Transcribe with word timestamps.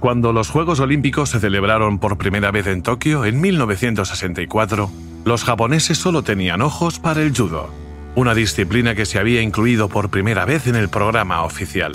Cuando 0.00 0.32
los 0.32 0.48
Juegos 0.48 0.80
Olímpicos 0.80 1.28
se 1.28 1.40
celebraron 1.40 1.98
por 1.98 2.16
primera 2.16 2.50
vez 2.50 2.66
en 2.68 2.82
Tokio 2.82 3.26
en 3.26 3.38
1964, 3.38 4.90
los 5.26 5.44
japoneses 5.44 5.98
solo 5.98 6.22
tenían 6.22 6.62
ojos 6.62 6.98
para 6.98 7.20
el 7.20 7.36
judo, 7.36 7.68
una 8.14 8.34
disciplina 8.34 8.94
que 8.94 9.04
se 9.04 9.18
había 9.18 9.42
incluido 9.42 9.90
por 9.90 10.08
primera 10.08 10.46
vez 10.46 10.66
en 10.66 10.74
el 10.74 10.88
programa 10.88 11.42
oficial. 11.42 11.92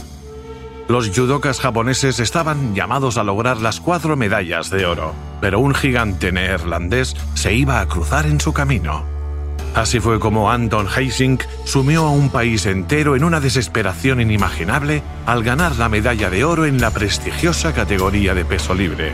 Los 0.88 1.10
judokas 1.10 1.60
japoneses 1.60 2.20
estaban 2.20 2.76
llamados 2.76 3.18
a 3.18 3.24
lograr 3.24 3.58
las 3.58 3.80
cuatro 3.80 4.16
medallas 4.16 4.70
de 4.70 4.86
oro, 4.86 5.16
pero 5.42 5.60
un 5.60 5.74
gigante 5.74 6.32
neerlandés 6.32 7.16
se 7.34 7.56
iba 7.56 7.82
a 7.82 7.88
cruzar 7.88 8.28
en 8.28 8.40
su 8.40 8.54
camino. 8.54 9.15
Así 9.76 10.00
fue 10.00 10.22
como 10.22 10.50
Anton 10.50 10.88
Heising 10.88 11.38
sumió 11.66 12.06
a 12.06 12.10
un 12.10 12.30
país 12.30 12.66
entero 12.66 13.18
en 13.18 13.26
una 13.26 13.42
desesperación 13.42 14.22
inimaginable 14.22 15.04
al 15.26 15.44
ganar 15.44 15.76
la 15.76 15.90
medalla 15.90 16.30
de 16.30 16.46
oro 16.46 16.66
en 16.66 16.80
la 16.80 16.92
prestigiosa 16.92 17.74
categoría 17.74 18.34
de 18.34 18.46
peso 18.46 18.74
libre. 18.74 19.14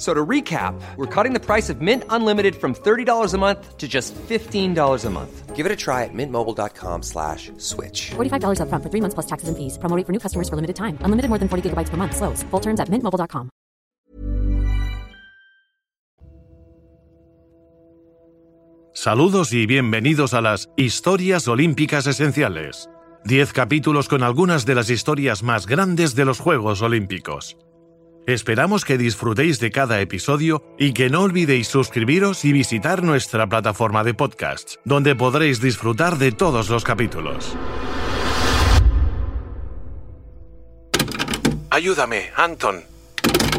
So 0.00 0.14
to 0.14 0.24
recap, 0.24 0.80
we're 0.96 1.04
cutting 1.14 1.34
the 1.34 1.44
price 1.44 1.68
of 1.68 1.82
Mint 1.82 2.04
Unlimited 2.08 2.56
from 2.56 2.74
$30 2.74 3.34
a 3.34 3.38
month 3.38 3.76
to 3.76 3.86
just 3.86 4.14
$15 4.14 5.04
a 5.04 5.10
month. 5.10 5.54
Give 5.54 5.66
it 5.66 5.72
a 5.72 5.76
try 5.76 6.04
at 6.04 6.14
mintmobile.com 6.14 7.02
slash 7.02 7.52
switch. 7.58 8.12
$45 8.16 8.60
upfront 8.64 8.82
for 8.82 8.88
three 8.88 9.02
months 9.02 9.12
plus 9.12 9.26
taxes 9.26 9.50
and 9.50 9.58
fees. 9.58 9.76
Promo 9.76 9.94
rate 9.96 10.06
for 10.06 10.12
new 10.12 10.18
customers 10.18 10.48
for 10.48 10.56
limited 10.56 10.76
time. 10.76 10.96
Unlimited 11.04 11.28
more 11.28 11.38
than 11.38 11.48
40 11.48 11.68
gigabytes 11.68 11.90
per 11.90 11.98
month. 11.98 12.16
Slows. 12.16 12.42
Full 12.50 12.60
terms 12.60 12.80
at 12.80 12.88
mintmobile.com. 12.88 13.50
Saludos 18.94 19.52
y 19.52 19.66
bienvenidos 19.66 20.32
a 20.32 20.40
las 20.40 20.70
Historias 20.76 21.46
Olímpicas 21.46 22.06
Esenciales. 22.06 22.88
10 23.24 23.52
capítulos 23.52 24.08
con 24.08 24.22
algunas 24.22 24.64
de 24.64 24.74
las 24.74 24.88
historias 24.88 25.42
más 25.42 25.66
grandes 25.66 26.14
de 26.14 26.24
los 26.24 26.40
Juegos 26.40 26.80
Olímpicos. 26.80 27.58
Esperamos 28.30 28.84
que 28.84 28.96
disfrutéis 28.96 29.58
de 29.58 29.72
cada 29.72 30.00
episodio 30.00 30.62
y 30.78 30.92
que 30.92 31.10
no 31.10 31.22
olvidéis 31.22 31.66
suscribiros 31.66 32.44
y 32.44 32.52
visitar 32.52 33.02
nuestra 33.02 33.48
plataforma 33.48 34.04
de 34.04 34.14
podcasts, 34.14 34.78
donde 34.84 35.16
podréis 35.16 35.60
disfrutar 35.60 36.16
de 36.16 36.30
todos 36.30 36.70
los 36.70 36.84
capítulos. 36.84 37.56
Ayúdame, 41.70 42.30
Anton. 42.36 42.84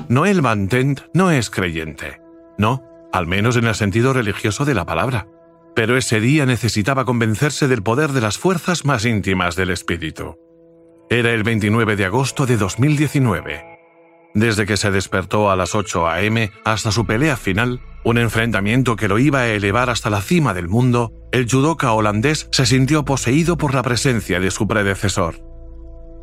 Noel 0.07 0.39
Van 0.39 0.69
Tent 0.69 1.01
no 1.13 1.31
es 1.31 1.49
creyente. 1.49 2.21
No, 2.57 2.81
al 3.11 3.27
menos 3.27 3.57
en 3.57 3.65
el 3.65 3.75
sentido 3.75 4.13
religioso 4.13 4.63
de 4.63 4.73
la 4.73 4.85
palabra. 4.85 5.27
Pero 5.75 5.97
ese 5.97 6.21
día 6.21 6.45
necesitaba 6.45 7.03
convencerse 7.03 7.67
del 7.67 7.83
poder 7.83 8.13
de 8.13 8.21
las 8.21 8.37
fuerzas 8.37 8.85
más 8.85 9.03
íntimas 9.03 9.57
del 9.57 9.71
espíritu. 9.71 10.37
Era 11.09 11.31
el 11.31 11.43
29 11.43 11.97
de 11.97 12.05
agosto 12.05 12.45
de 12.45 12.55
2019. 12.55 13.70
Desde 14.33 14.65
que 14.65 14.77
se 14.77 14.91
despertó 14.91 15.51
a 15.51 15.55
las 15.55 15.75
8 15.75 16.07
a.m. 16.07 16.51
hasta 16.63 16.91
su 16.91 17.05
pelea 17.05 17.35
final, 17.35 17.81
un 18.03 18.17
enfrentamiento 18.17 18.95
que 18.95 19.07
lo 19.07 19.19
iba 19.19 19.39
a 19.39 19.47
elevar 19.47 19.89
hasta 19.89 20.09
la 20.09 20.21
cima 20.21 20.53
del 20.53 20.67
mundo, 20.67 21.11
el 21.31 21.47
judoka 21.49 21.91
holandés 21.91 22.47
se 22.51 22.65
sintió 22.65 23.05
poseído 23.05 23.57
por 23.57 23.73
la 23.73 23.83
presencia 23.83 24.39
de 24.39 24.51
su 24.51 24.67
predecesor. 24.67 25.35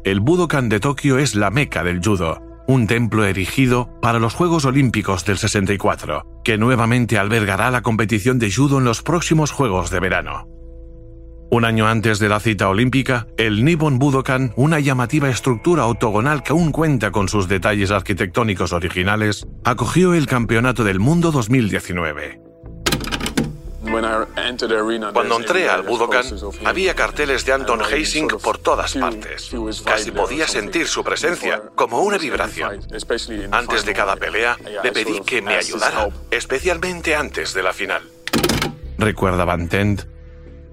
El 0.05 0.21
Budokan 0.21 0.69
de 0.69 0.81
Tokio 0.81 1.19
es 1.19 1.35
la 1.35 1.51
meca 1.51 1.85
del 1.85 2.01
judo, 2.03 2.41
un 2.67 2.87
templo 2.87 3.25
erigido 3.25 3.91
para 4.01 4.19
los 4.19 4.35
Juegos 4.35 4.65
Olímpicos 4.65 5.25
del 5.25 5.39
64, 5.39 6.25
que 6.45 6.59
nuevamente 6.59 7.19
albergará 7.19 7.71
la 7.71 7.83
competición 7.83 8.39
de 8.39 8.51
judo 8.51 8.79
en 8.79 8.85
los 8.85 9.03
próximos 9.03 9.51
Juegos 9.51 9.91
de 9.91 10.01
verano. 10.01 10.47
Un 11.51 11.65
año 11.65 11.89
antes 11.89 12.19
de 12.19 12.29
la 12.29 12.41
cita 12.41 12.69
olímpica, 12.69 13.27
el 13.39 13.65
Nippon 13.65 13.99
Budokan, 13.99 14.53
una 14.57 14.81
llamativa 14.81 15.31
estructura 15.31 15.87
octogonal 15.87 16.43
que 16.43 16.53
aún 16.53 16.73
cuenta 16.73 17.11
con 17.11 17.29
sus 17.29 17.49
detalles 17.49 17.91
arquitectónicos 17.91 18.75
originales, 18.75 19.47
acogió 19.65 20.13
el 20.13 20.27
Campeonato 20.27 20.85
del 20.85 21.01
Mundo 21.01 21.31
2019. 21.33 22.43
Cuando 25.15 25.37
entré 25.39 25.71
al 25.71 25.83
Budokan, 25.85 26.27
había 26.67 26.95
carteles 26.95 27.47
de 27.47 27.53
Anton 27.55 27.81
Heising 27.81 28.29
por 28.29 28.59
todas 28.59 28.95
partes. 28.95 29.51
Casi 29.87 30.11
podía 30.11 30.47
sentir 30.47 30.87
su 30.87 31.03
presencia, 31.03 31.63
como 31.75 32.03
una 32.03 32.19
vibración. 32.19 32.81
Antes 33.53 33.87
de 33.87 33.95
cada 33.95 34.17
pelea, 34.17 34.59
le 34.85 34.93
pedí 34.93 35.21
que 35.21 35.41
me 35.41 35.55
ayudara, 35.55 36.11
especialmente 36.31 37.17
antes 37.17 37.55
de 37.55 37.63
la 37.63 37.73
final. 37.73 38.03
Recuerda 38.99 39.47
Van 39.47 39.69
Tent, 39.69 40.03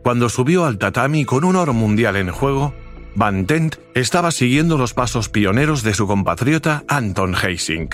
cuando 0.06 0.30
subió 0.30 0.66
al 0.66 0.78
tatami 0.78 1.26
con 1.26 1.44
un 1.44 1.56
oro 1.56 1.74
mundial 1.74 2.16
en 2.16 2.30
juego, 2.30 2.76
Van 3.16 3.48
Tent 3.48 3.78
estaba 3.96 4.30
siguiendo 4.30 4.78
los 4.78 4.94
pasos 4.94 5.30
pioneros 5.30 5.82
de 5.82 5.96
su 5.96 6.06
compatriota 6.06 6.84
Anton 6.88 7.34
Heising. 7.34 7.90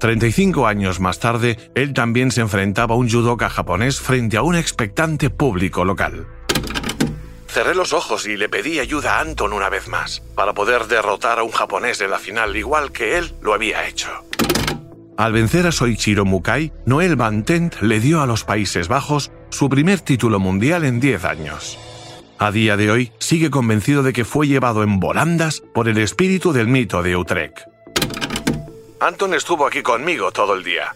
35 0.00 0.66
años 0.66 0.98
más 0.98 1.20
tarde, 1.20 1.56
él 1.76 1.94
también 1.94 2.32
se 2.32 2.40
enfrentaba 2.40 2.96
a 2.96 2.98
un 2.98 3.08
judoka 3.08 3.48
japonés 3.48 4.00
frente 4.00 4.36
a 4.36 4.42
un 4.42 4.56
expectante 4.56 5.30
público 5.30 5.84
local. 5.84 6.26
Cerré 7.46 7.76
los 7.76 7.92
ojos 7.92 8.26
y 8.26 8.36
le 8.36 8.48
pedí 8.48 8.80
ayuda 8.80 9.18
a 9.18 9.20
Anton 9.20 9.52
una 9.52 9.68
vez 9.68 9.86
más, 9.86 10.20
para 10.34 10.54
poder 10.54 10.88
derrotar 10.88 11.38
a 11.38 11.44
un 11.44 11.52
japonés 11.52 12.00
en 12.00 12.10
la 12.10 12.18
final 12.18 12.56
igual 12.56 12.90
que 12.90 13.16
él 13.16 13.32
lo 13.42 13.54
había 13.54 13.86
hecho. 13.86 14.27
Al 15.18 15.32
vencer 15.32 15.66
a 15.66 15.72
Soichiro 15.72 16.24
Mukai, 16.24 16.72
Noel 16.86 17.16
Van 17.16 17.42
Tent 17.42 17.80
le 17.80 17.98
dio 17.98 18.22
a 18.22 18.26
los 18.28 18.44
Países 18.44 18.86
Bajos 18.86 19.32
su 19.50 19.68
primer 19.68 19.98
título 19.98 20.38
mundial 20.38 20.84
en 20.84 21.00
10 21.00 21.24
años. 21.24 21.76
A 22.38 22.52
día 22.52 22.76
de 22.76 22.92
hoy 22.92 23.12
sigue 23.18 23.50
convencido 23.50 24.04
de 24.04 24.12
que 24.12 24.24
fue 24.24 24.46
llevado 24.46 24.84
en 24.84 25.00
volandas 25.00 25.60
por 25.74 25.88
el 25.88 25.98
espíritu 25.98 26.52
del 26.52 26.68
mito 26.68 27.02
de 27.02 27.16
Utrecht. 27.16 27.62
Anton 29.00 29.34
estuvo 29.34 29.66
aquí 29.66 29.82
conmigo 29.82 30.30
todo 30.30 30.54
el 30.54 30.62
día. 30.62 30.94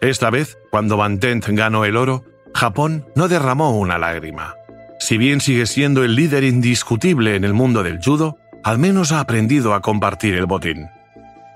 Esta 0.00 0.30
vez, 0.30 0.58
cuando 0.72 0.96
Van 0.96 1.20
Tent 1.20 1.46
ganó 1.50 1.84
el 1.84 1.96
oro, 1.96 2.24
Japón 2.54 3.06
no 3.14 3.28
derramó 3.28 3.78
una 3.78 3.98
lágrima. 3.98 4.56
Si 4.98 5.16
bien 5.16 5.40
sigue 5.40 5.66
siendo 5.66 6.02
el 6.02 6.16
líder 6.16 6.42
indiscutible 6.42 7.36
en 7.36 7.44
el 7.44 7.54
mundo 7.54 7.84
del 7.84 8.00
judo, 8.04 8.38
al 8.64 8.80
menos 8.80 9.12
ha 9.12 9.20
aprendido 9.20 9.74
a 9.74 9.80
compartir 9.80 10.34
el 10.34 10.46
botín. 10.46 10.88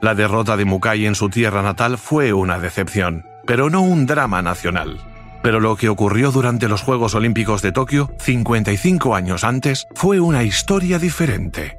La 0.04 0.14
derrota 0.14 0.58
de 0.58 0.66
Mukai 0.66 1.06
en 1.06 1.14
su 1.14 1.30
tierra 1.30 1.62
natal 1.62 1.96
fue 1.96 2.34
una 2.34 2.58
decepción, 2.58 3.24
pero 3.46 3.70
no 3.70 3.80
un 3.80 4.04
drama 4.04 4.42
nacional. 4.42 4.98
Pero 5.42 5.60
lo 5.60 5.76
que 5.76 5.88
ocurrió 5.88 6.30
durante 6.30 6.68
los 6.68 6.82
Juegos 6.82 7.14
Olímpicos 7.14 7.62
de 7.62 7.72
Tokio, 7.72 8.10
55 8.18 9.14
años 9.14 9.44
antes, 9.44 9.86
fue 9.94 10.20
una 10.20 10.44
historia 10.44 10.98
diferente. 10.98 11.78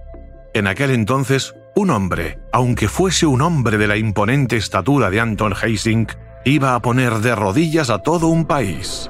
En 0.56 0.66
aquel 0.66 0.90
entonces, 0.90 1.54
un 1.76 1.92
hombre, 1.92 2.40
aunque 2.52 2.88
fuese 2.88 3.28
un 3.28 3.44
hombre 3.44 3.78
de 3.78 3.86
la 3.86 3.96
imponente 3.96 4.58
estatura 4.58 5.12
de 5.12 5.20
Anton 5.20 5.54
Heising, 5.54 6.08
iba 6.46 6.74
a 6.74 6.82
poner 6.82 7.20
de 7.20 7.36
rodillas 7.36 7.92
a 7.92 8.00
todo 8.00 8.30
un 8.30 8.46
país. 8.46 9.08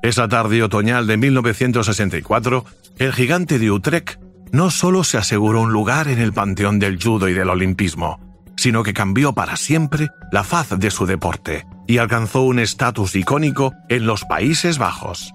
Esa 0.00 0.28
tarde 0.28 0.62
otoñal 0.62 1.08
de 1.08 1.16
1964, 1.16 2.64
el 2.98 3.12
gigante 3.12 3.58
de 3.58 3.72
Utrecht 3.72 4.22
no 4.52 4.70
solo 4.70 5.02
se 5.02 5.18
aseguró 5.18 5.62
un 5.62 5.72
lugar 5.72 6.08
en 6.08 6.18
el 6.18 6.32
panteón 6.32 6.78
del 6.78 7.02
judo 7.02 7.28
y 7.28 7.32
del 7.32 7.48
olimpismo, 7.48 8.20
sino 8.56 8.82
que 8.82 8.92
cambió 8.92 9.32
para 9.32 9.56
siempre 9.56 10.10
la 10.30 10.44
faz 10.44 10.78
de 10.78 10.90
su 10.90 11.06
deporte 11.06 11.66
y 11.86 11.98
alcanzó 11.98 12.42
un 12.42 12.58
estatus 12.58 13.16
icónico 13.16 13.72
en 13.88 14.06
los 14.06 14.24
Países 14.24 14.78
Bajos. 14.78 15.34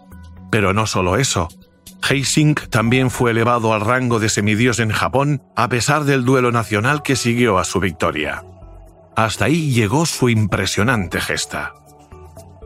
Pero 0.52 0.74
no 0.74 0.86
solo 0.86 1.18
eso, 1.18 1.50
Heising 2.08 2.56
también 2.70 3.10
fue 3.10 3.32
elevado 3.32 3.74
al 3.74 3.82
rango 3.82 4.20
de 4.20 4.30
semidios 4.30 4.80
en 4.80 4.92
Japón 4.92 5.42
a 5.56 5.68
pesar 5.68 6.04
del 6.04 6.24
duelo 6.24 6.52
nacional 6.52 7.02
que 7.02 7.16
siguió 7.16 7.58
a 7.58 7.66
su 7.66 7.80
victoria. 7.80 8.44
Hasta 9.16 9.46
ahí 9.46 9.72
llegó 9.72 10.06
su 10.06 10.30
impresionante 10.30 11.20
gesta. 11.20 11.74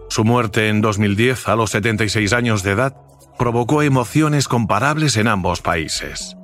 Su 0.10 0.26
muerte 0.26 0.68
en 0.68 0.82
2010 0.82 1.48
a 1.48 1.56
los 1.56 1.72
76 1.72 2.34
años 2.34 2.62
de 2.64 2.72
edad 2.72 2.98
provocó 3.40 3.82
emociones 3.82 4.50
comparables 4.50 5.16
en 5.16 5.28
ambos 5.28 5.62
países. 5.62 6.36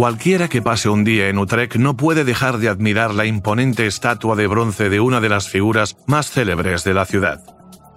Cualquiera 0.00 0.48
que 0.48 0.62
pase 0.62 0.88
un 0.88 1.04
día 1.04 1.28
en 1.28 1.36
Utrecht 1.36 1.76
no 1.76 1.94
puede 1.94 2.24
dejar 2.24 2.56
de 2.56 2.70
admirar 2.70 3.12
la 3.12 3.26
imponente 3.26 3.86
estatua 3.86 4.34
de 4.34 4.46
bronce 4.46 4.88
de 4.88 4.98
una 4.98 5.20
de 5.20 5.28
las 5.28 5.50
figuras 5.50 5.98
más 6.06 6.30
célebres 6.30 6.84
de 6.84 6.94
la 6.94 7.04
ciudad. 7.04 7.42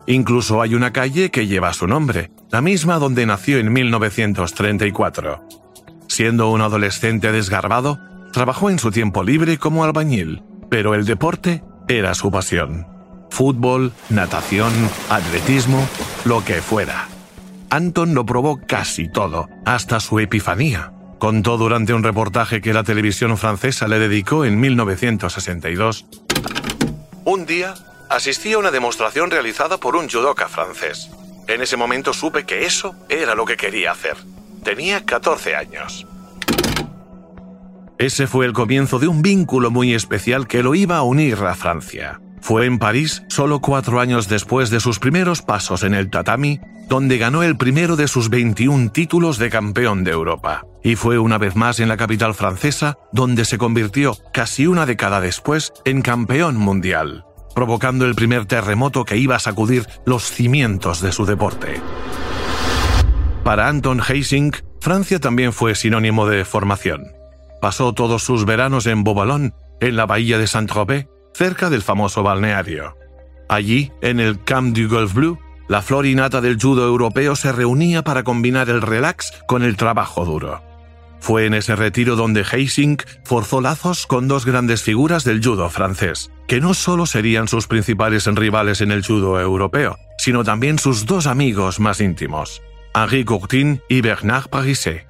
Incluso 0.06 0.62
hay 0.62 0.76
una 0.76 0.92
calle 0.92 1.32
que 1.32 1.48
lleva 1.48 1.72
su 1.72 1.88
nombre, 1.88 2.30
la 2.52 2.60
misma 2.60 3.00
donde 3.00 3.26
nació 3.26 3.58
en 3.58 3.72
1934. 3.72 5.48
Siendo 6.10 6.50
un 6.52 6.60
adolescente 6.60 7.32
desgarbado, 7.32 8.02
trabajó 8.34 8.70
en 8.70 8.80
su 8.80 8.92
tiempo 8.92 9.24
libre 9.24 9.58
como 9.58 9.86
albañil, 9.86 10.44
pero 10.70 10.96
el 10.96 11.06
deporte 11.06 11.64
era 11.88 12.16
su 12.16 12.30
pasión. 12.30 12.86
Fútbol, 13.30 13.94
natación, 14.10 14.74
atletismo, 15.10 15.88
lo 16.26 16.44
que 16.44 16.56
fuera. 16.56 17.08
Anton 17.70 18.14
lo 18.14 18.26
probó 18.26 18.60
casi 18.68 19.08
todo, 19.10 19.48
hasta 19.64 20.02
su 20.02 20.20
epifanía. 20.20 20.92
Contó 21.24 21.56
durante 21.56 21.94
un 21.94 22.04
reportaje 22.04 22.60
que 22.60 22.74
la 22.74 22.84
televisión 22.84 23.38
francesa 23.38 23.88
le 23.88 23.98
dedicó 23.98 24.44
en 24.44 24.60
1962. 24.60 26.06
Un 27.24 27.46
día 27.46 27.76
asistí 28.10 28.52
a 28.52 28.58
una 28.58 28.72
demostración 28.72 29.32
realizada 29.32 29.78
por 29.78 29.96
un 29.96 30.10
judoka 30.10 30.50
francés. 30.50 31.10
En 31.48 31.62
ese 31.62 31.78
momento 31.78 32.12
supe 32.12 32.44
que 32.44 32.66
eso 32.66 32.94
era 33.08 33.36
lo 33.36 33.46
que 33.46 33.56
quería 33.56 33.94
hacer. 33.94 34.18
Tenía 34.66 35.06
14 35.06 35.56
años. 35.56 36.06
Ese 37.98 38.28
fue 38.28 38.46
el 38.46 38.52
comienzo 38.52 39.00
de 39.00 39.08
un 39.08 39.22
vínculo 39.22 39.72
muy 39.72 39.94
especial 39.94 40.46
que 40.46 40.62
lo 40.62 40.76
iba 40.76 40.98
a 40.98 41.04
unir 41.04 41.36
a 41.36 41.56
Francia. 41.56 42.20
Fue 42.44 42.66
en 42.66 42.78
París, 42.78 43.24
solo 43.30 43.62
cuatro 43.62 44.02
años 44.02 44.28
después 44.28 44.70
de 44.70 44.82
sus 44.82 45.00
primeros 45.00 45.42
pasos 45.42 45.82
en 45.84 45.94
el 45.94 46.10
tatami, 46.10 46.60
donde 46.90 47.18
ganó 47.18 47.42
el 47.42 47.56
primero 47.56 47.96
de 47.96 48.10
sus 48.10 48.30
21 48.30 48.92
títulos 48.92 49.38
de 49.38 49.50
campeón 49.50 50.04
de 50.04 50.12
Europa. 50.12 50.66
Y 50.84 50.98
fue 50.98 51.20
una 51.20 51.38
vez 51.38 51.56
más 51.56 51.80
en 51.80 51.88
la 51.88 51.96
capital 51.96 52.34
francesa, 52.34 52.98
donde 53.14 53.46
se 53.46 53.58
convirtió, 53.58 54.18
casi 54.34 54.68
una 54.68 54.86
década 54.86 55.22
después, 55.22 55.72
en 55.86 56.02
campeón 56.02 56.58
mundial 56.58 57.24
provocando 57.54 58.06
el 58.06 58.16
primer 58.16 58.48
terremoto 58.48 59.06
que 59.06 59.16
iba 59.16 59.36
a 59.36 59.40
sacudir 59.40 59.86
los 60.08 60.24
cimientos 60.24 61.02
de 61.02 61.12
su 61.12 61.28
deporte. 61.28 61.80
Para 63.44 63.68
Anton 63.68 64.02
Heising, 64.02 64.54
Francia 64.82 65.20
también 65.20 65.54
fue 65.54 65.76
sinónimo 65.76 66.26
de 66.26 66.46
formación. 66.46 67.04
Pasó 67.62 67.94
todos 67.94 68.24
sus 68.24 68.46
veranos 68.46 68.88
en 68.88 69.04
Bobalón, 69.04 69.54
en 69.82 69.96
la 69.96 70.08
bahía 70.08 70.40
de 70.40 70.48
Saint-Tropez, 70.48 71.08
cerca 71.34 71.70
del 71.70 71.82
famoso 71.82 72.24
balneario. 72.24 72.98
Allí, 73.50 73.92
en 74.02 74.20
el 74.20 74.44
Camp 74.44 74.76
du 74.76 74.88
Golf 74.88 75.14
Bleu, 75.14 75.38
la 75.68 75.82
florinata 75.82 76.42
del 76.42 76.60
judo 76.60 76.86
europeo 76.86 77.36
se 77.36 77.52
reunía 77.52 78.04
para 78.04 78.24
combinar 78.24 78.70
el 78.70 78.82
relax 78.82 79.32
con 79.48 79.64
el 79.64 79.78
trabajo 79.78 80.26
duro. 80.26 80.62
Fue 81.20 81.46
en 81.46 81.54
ese 81.54 81.76
retiro 81.78 82.18
donde 82.18 82.44
Heising 82.44 82.98
forzó 83.24 83.62
lazos 83.62 84.06
con 84.08 84.28
dos 84.28 84.46
grandes 84.46 84.84
figuras 84.84 85.24
del 85.24 85.42
judo 85.42 85.70
francés, 85.70 86.32
que 86.48 86.60
no 86.60 86.74
solo 86.74 87.06
serían 87.06 87.48
sus 87.48 87.68
principales 87.68 88.26
rivales 88.26 88.82
en 88.82 88.92
el 88.92 89.06
judo 89.06 89.40
europeo, 89.40 89.98
sino 90.18 90.44
también 90.44 90.80
sus 90.80 91.06
dos 91.06 91.26
amigos 91.26 91.80
más 91.80 92.02
íntimos, 92.02 92.62
Henri 92.94 93.24
Courtin 93.24 93.82
y 93.88 94.02
Bernard 94.02 94.50
Pariset. 94.50 95.08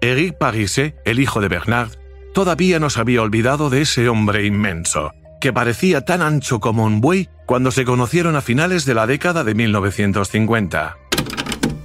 Eric 0.00 0.38
Pariset, 0.38 0.96
el 1.04 1.20
hijo 1.20 1.42
de 1.42 1.48
Bernard, 1.48 1.90
todavía 2.32 2.80
no 2.80 2.88
se 2.88 3.00
había 3.00 3.20
olvidado 3.20 3.68
de 3.68 3.82
ese 3.82 4.08
hombre 4.08 4.46
inmenso, 4.46 5.12
que 5.42 5.52
parecía 5.52 6.04
tan 6.04 6.22
ancho 6.22 6.60
como 6.60 6.84
un 6.84 7.00
buey 7.00 7.28
cuando 7.46 7.72
se 7.72 7.84
conocieron 7.84 8.36
a 8.36 8.40
finales 8.40 8.84
de 8.84 8.94
la 8.94 9.08
década 9.08 9.42
de 9.42 9.56
1950. 9.56 10.96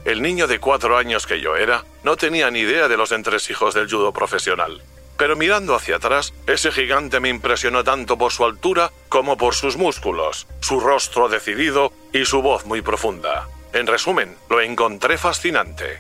El 0.06 0.22
niño 0.22 0.46
de 0.46 0.60
cuatro 0.60 0.96
años 0.96 1.26
que 1.26 1.42
yo 1.42 1.56
era 1.56 1.84
no 2.04 2.16
tenía 2.18 2.52
ni 2.52 2.60
idea 2.60 2.88
de 2.88 2.98
los 2.98 3.12
entresijos 3.12 3.74
del 3.74 3.90
judo 3.90 4.14
profesional. 4.14 4.84
Pero 5.18 5.36
mirando 5.36 5.74
hacia 5.74 5.96
atrás, 5.96 6.36
ese 6.46 6.72
gigante 6.72 7.20
me 7.20 7.30
impresionó 7.30 7.84
tanto 7.84 8.16
por 8.16 8.32
su 8.32 8.46
altura 8.46 8.92
como 9.10 9.38
por 9.38 9.56
sus 9.56 9.76
músculos, 9.76 10.46
su 10.60 10.80
rostro 10.80 11.28
decidido 11.28 11.92
y 12.14 12.26
su 12.26 12.44
voz 12.44 12.68
muy 12.68 12.84
profunda. 12.84 13.48
En 13.74 13.88
resumen, 13.88 14.36
lo 14.52 14.62
encontré 14.62 15.18
fascinante. 15.18 15.98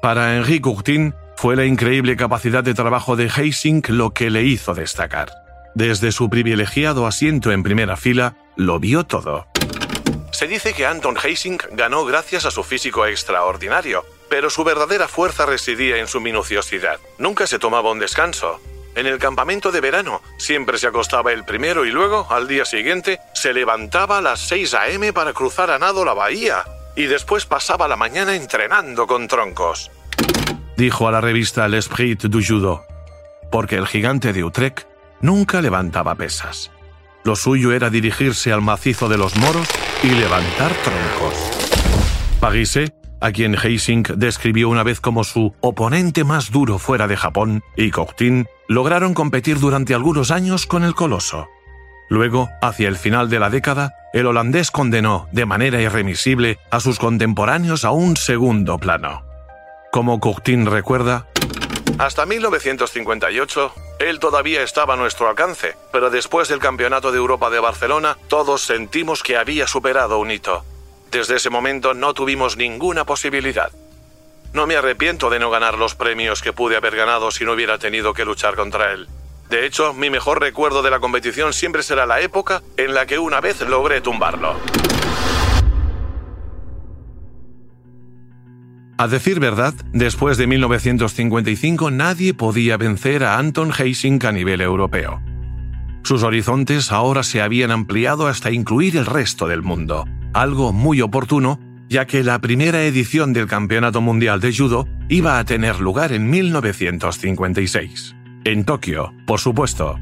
Para 0.00 0.36
Henri 0.36 0.60
Courtin, 0.60 1.12
fue 1.36 1.56
la 1.56 1.64
increíble 1.64 2.16
capacidad 2.16 2.62
de 2.62 2.74
trabajo 2.74 3.16
de 3.16 3.28
Heising 3.28 3.82
lo 3.88 4.10
que 4.10 4.30
le 4.30 4.44
hizo 4.44 4.74
destacar. 4.74 5.41
Desde 5.74 6.12
su 6.12 6.28
privilegiado 6.28 7.06
asiento 7.06 7.50
en 7.50 7.62
primera 7.62 7.96
fila, 7.96 8.36
lo 8.56 8.78
vio 8.78 9.04
todo. 9.04 9.46
Se 10.32 10.46
dice 10.46 10.72
que 10.74 10.86
Anton 10.86 11.16
Heising 11.16 11.58
ganó 11.72 12.04
gracias 12.04 12.44
a 12.44 12.50
su 12.50 12.62
físico 12.62 13.06
extraordinario, 13.06 14.04
pero 14.28 14.50
su 14.50 14.64
verdadera 14.64 15.08
fuerza 15.08 15.46
residía 15.46 15.98
en 15.98 16.08
su 16.08 16.20
minuciosidad. 16.20 16.98
Nunca 17.18 17.46
se 17.46 17.58
tomaba 17.58 17.90
un 17.90 17.98
descanso. 17.98 18.60
En 18.94 19.06
el 19.06 19.18
campamento 19.18 19.72
de 19.72 19.80
verano 19.80 20.20
siempre 20.36 20.76
se 20.76 20.86
acostaba 20.86 21.32
el 21.32 21.44
primero 21.44 21.86
y 21.86 21.90
luego, 21.90 22.26
al 22.30 22.48
día 22.48 22.66
siguiente, 22.66 23.20
se 23.32 23.54
levantaba 23.54 24.18
a 24.18 24.22
las 24.22 24.40
6 24.40 24.74
a.m. 24.74 25.12
para 25.12 25.32
cruzar 25.32 25.70
a 25.70 25.78
nado 25.78 26.04
la 26.04 26.12
bahía 26.12 26.64
y 26.94 27.04
después 27.06 27.46
pasaba 27.46 27.88
la 27.88 27.96
mañana 27.96 28.34
entrenando 28.34 29.06
con 29.06 29.28
troncos. 29.28 29.90
Dijo 30.76 31.08
a 31.08 31.12
la 31.12 31.20
revista 31.20 31.68
L'Esprit 31.68 32.22
du 32.24 32.42
Judo, 32.46 32.84
porque 33.50 33.76
el 33.76 33.86
gigante 33.86 34.32
de 34.32 34.44
Utrecht 34.44 34.91
nunca 35.22 35.62
levantaba 35.62 36.14
pesas. 36.14 36.70
Lo 37.24 37.36
suyo 37.36 37.72
era 37.72 37.88
dirigirse 37.88 38.52
al 38.52 38.60
macizo 38.60 39.08
de 39.08 39.16
los 39.16 39.36
moros 39.36 39.68
y 40.02 40.08
levantar 40.08 40.72
troncos. 40.82 41.34
Pagise, 42.40 42.92
a 43.20 43.30
quien 43.30 43.54
Heising 43.54 44.02
describió 44.16 44.68
una 44.68 44.82
vez 44.82 45.00
como 45.00 45.22
su 45.22 45.54
oponente 45.60 46.24
más 46.24 46.50
duro 46.50 46.78
fuera 46.78 47.06
de 47.06 47.16
Japón, 47.16 47.62
y 47.76 47.90
Cocteau, 47.90 48.44
lograron 48.66 49.14
competir 49.14 49.60
durante 49.60 49.94
algunos 49.94 50.32
años 50.32 50.66
con 50.66 50.82
el 50.82 50.94
coloso. 50.94 51.48
Luego, 52.08 52.50
hacia 52.60 52.88
el 52.88 52.96
final 52.96 53.30
de 53.30 53.38
la 53.38 53.48
década, 53.48 53.94
el 54.12 54.26
holandés 54.26 54.72
condenó 54.72 55.28
de 55.30 55.46
manera 55.46 55.80
irremisible 55.80 56.58
a 56.70 56.80
sus 56.80 56.98
contemporáneos 56.98 57.84
a 57.84 57.92
un 57.92 58.16
segundo 58.16 58.76
plano. 58.78 59.24
Como 59.92 60.18
Cocteau 60.18 60.64
recuerda, 60.64 61.26
hasta 61.98 62.26
1958, 62.26 63.72
él 64.08 64.18
todavía 64.18 64.62
estaba 64.62 64.94
a 64.94 64.96
nuestro 64.96 65.28
alcance, 65.28 65.76
pero 65.92 66.10
después 66.10 66.48
del 66.48 66.58
Campeonato 66.58 67.12
de 67.12 67.18
Europa 67.18 67.50
de 67.50 67.60
Barcelona, 67.60 68.18
todos 68.28 68.62
sentimos 68.62 69.22
que 69.22 69.36
había 69.36 69.66
superado 69.66 70.18
un 70.18 70.30
hito. 70.30 70.64
Desde 71.10 71.36
ese 71.36 71.50
momento 71.50 71.94
no 71.94 72.14
tuvimos 72.14 72.56
ninguna 72.56 73.04
posibilidad. 73.04 73.70
No 74.52 74.66
me 74.66 74.76
arrepiento 74.76 75.30
de 75.30 75.38
no 75.38 75.50
ganar 75.50 75.78
los 75.78 75.94
premios 75.94 76.42
que 76.42 76.52
pude 76.52 76.76
haber 76.76 76.96
ganado 76.96 77.30
si 77.30 77.44
no 77.44 77.52
hubiera 77.52 77.78
tenido 77.78 78.12
que 78.12 78.24
luchar 78.24 78.54
contra 78.54 78.92
él. 78.92 79.08
De 79.48 79.66
hecho, 79.66 79.92
mi 79.92 80.10
mejor 80.10 80.40
recuerdo 80.40 80.82
de 80.82 80.90
la 80.90 81.00
competición 81.00 81.52
siempre 81.52 81.82
será 81.82 82.06
la 82.06 82.20
época 82.20 82.62
en 82.76 82.94
la 82.94 83.06
que 83.06 83.18
una 83.18 83.40
vez 83.40 83.60
logré 83.60 84.00
tumbarlo. 84.00 84.56
A 89.02 89.08
decir 89.08 89.40
verdad, 89.40 89.74
después 89.92 90.38
de 90.38 90.46
1955 90.46 91.90
nadie 91.90 92.34
podía 92.34 92.76
vencer 92.76 93.24
a 93.24 93.36
Anton 93.36 93.72
Heising 93.76 94.24
a 94.24 94.30
nivel 94.30 94.60
europeo. 94.60 95.20
Sus 96.04 96.22
horizontes 96.22 96.92
ahora 96.92 97.24
se 97.24 97.42
habían 97.42 97.72
ampliado 97.72 98.28
hasta 98.28 98.52
incluir 98.52 98.96
el 98.96 99.06
resto 99.06 99.48
del 99.48 99.62
mundo, 99.62 100.06
algo 100.34 100.72
muy 100.72 101.00
oportuno, 101.00 101.58
ya 101.88 102.06
que 102.06 102.22
la 102.22 102.38
primera 102.38 102.84
edición 102.84 103.32
del 103.32 103.48
Campeonato 103.48 104.00
Mundial 104.00 104.38
de 104.38 104.54
Judo 104.54 104.86
iba 105.08 105.40
a 105.40 105.44
tener 105.44 105.80
lugar 105.80 106.12
en 106.12 106.30
1956. 106.30 108.14
En 108.44 108.64
Tokio, 108.64 109.12
por 109.26 109.40
supuesto. 109.40 109.98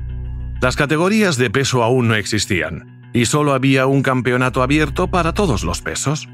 Las 0.60 0.76
categorías 0.76 1.38
de 1.38 1.48
peso 1.48 1.82
aún 1.82 2.08
no 2.08 2.16
existían, 2.16 3.00
y 3.14 3.24
solo 3.24 3.54
había 3.54 3.86
un 3.86 4.02
campeonato 4.02 4.62
abierto 4.62 5.06
para 5.06 5.32
todos 5.32 5.64
los 5.64 5.80
pesos. 5.80 6.28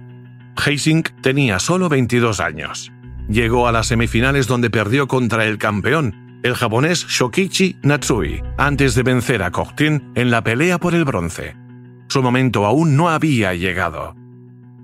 Heising 0.64 1.04
tenía 1.22 1.58
solo 1.58 1.88
22 1.88 2.40
años. 2.40 2.92
Llegó 3.28 3.68
a 3.68 3.72
las 3.72 3.88
semifinales 3.88 4.46
donde 4.46 4.70
perdió 4.70 5.08
contra 5.08 5.44
el 5.46 5.58
campeón, 5.58 6.40
el 6.42 6.54
japonés 6.54 7.06
Shokichi 7.08 7.76
Natsui, 7.82 8.42
antes 8.56 8.94
de 8.94 9.02
vencer 9.02 9.42
a 9.42 9.50
Cocteau 9.50 10.00
en 10.14 10.30
la 10.30 10.42
pelea 10.42 10.78
por 10.78 10.94
el 10.94 11.04
bronce. 11.04 11.56
Su 12.08 12.22
momento 12.22 12.64
aún 12.66 12.96
no 12.96 13.08
había 13.08 13.54
llegado. 13.54 14.14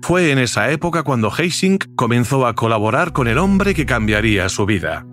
Fue 0.01 0.31
en 0.31 0.39
esa 0.39 0.69
época 0.71 1.03
cuando 1.03 1.31
Heising 1.31 1.79
comenzó 1.95 2.45
a 2.45 2.55
colaborar 2.55 3.13
con 3.13 3.29
el 3.29 3.37
hombre 3.37 3.73
que 3.73 3.85
cambiaría 3.85 4.49
su 4.49 4.65
vida. 4.65 5.05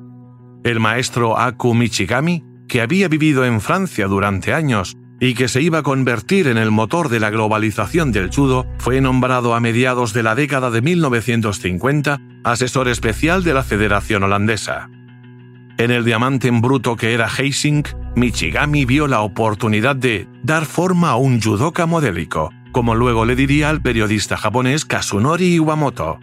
El 0.64 0.80
maestro 0.80 1.38
Aku 1.38 1.74
Michigami, 1.74 2.44
que 2.66 2.80
había 2.80 3.06
vivido 3.06 3.44
en 3.44 3.60
Francia 3.60 4.08
durante 4.08 4.52
años 4.52 4.96
y 5.20 5.34
que 5.34 5.48
se 5.48 5.60
iba 5.60 5.78
a 5.78 5.82
convertir 5.82 6.48
en 6.48 6.56
el 6.56 6.70
motor 6.70 7.10
de 7.10 7.20
la 7.20 7.30
globalización 7.30 8.10
del 8.10 8.30
judo, 8.30 8.66
fue 8.78 9.00
nombrado 9.02 9.54
a 9.54 9.60
mediados 9.60 10.14
de 10.14 10.22
la 10.22 10.34
década 10.34 10.70
de 10.70 10.80
1950 10.80 12.20
asesor 12.42 12.88
especial 12.88 13.44
de 13.44 13.54
la 13.54 13.62
Federación 13.62 14.22
Holandesa. 14.22 14.88
En 15.76 15.90
el 15.90 16.04
diamante 16.04 16.48
en 16.48 16.60
bruto 16.60 16.96
que 16.96 17.12
era 17.12 17.28
Heising, 17.28 17.84
Michigami 18.16 18.84
vio 18.84 19.06
la 19.06 19.20
oportunidad 19.20 19.96
de 19.96 20.26
dar 20.42 20.64
forma 20.64 21.10
a 21.10 21.16
un 21.16 21.40
judoka 21.40 21.86
modélico, 21.86 22.50
como 22.72 22.94
luego 22.94 23.24
le 23.24 23.36
diría 23.36 23.70
al 23.70 23.82
periodista 23.82 24.36
japonés 24.36 24.84
Kasunori 24.84 25.54
Iwamoto. 25.54 26.18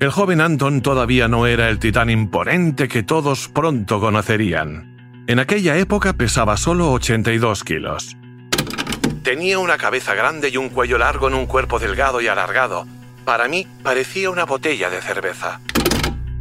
El 0.00 0.10
joven 0.10 0.40
Anton 0.40 0.80
todavía 0.80 1.28
no 1.28 1.46
era 1.46 1.68
el 1.68 1.78
titán 1.78 2.08
imponente 2.08 2.88
que 2.88 3.02
todos 3.02 3.48
pronto 3.48 4.00
conocerían. 4.00 5.24
En 5.26 5.38
aquella 5.38 5.76
época 5.76 6.14
pesaba 6.14 6.56
solo 6.56 6.90
82 6.92 7.64
kilos. 7.64 8.16
Tenía 9.22 9.58
una 9.58 9.76
cabeza 9.76 10.14
grande 10.14 10.48
y 10.48 10.56
un 10.56 10.70
cuello 10.70 10.96
largo 10.96 11.28
en 11.28 11.34
un 11.34 11.46
cuerpo 11.46 11.78
delgado 11.78 12.20
y 12.20 12.28
alargado. 12.28 12.86
Para 13.24 13.48
mí 13.48 13.66
parecía 13.82 14.30
una 14.30 14.44
botella 14.44 14.88
de 14.88 15.02
cerveza. 15.02 15.60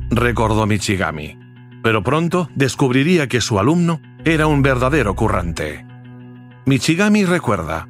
Recordó 0.09 0.65
Michigami. 0.65 1.37
Pero 1.83 2.03
pronto 2.03 2.49
descubriría 2.55 3.27
que 3.27 3.41
su 3.41 3.59
alumno 3.59 4.01
era 4.23 4.47
un 4.47 4.61
verdadero 4.61 5.15
currante. 5.15 5.85
Michigami 6.65 7.25
recuerda. 7.25 7.87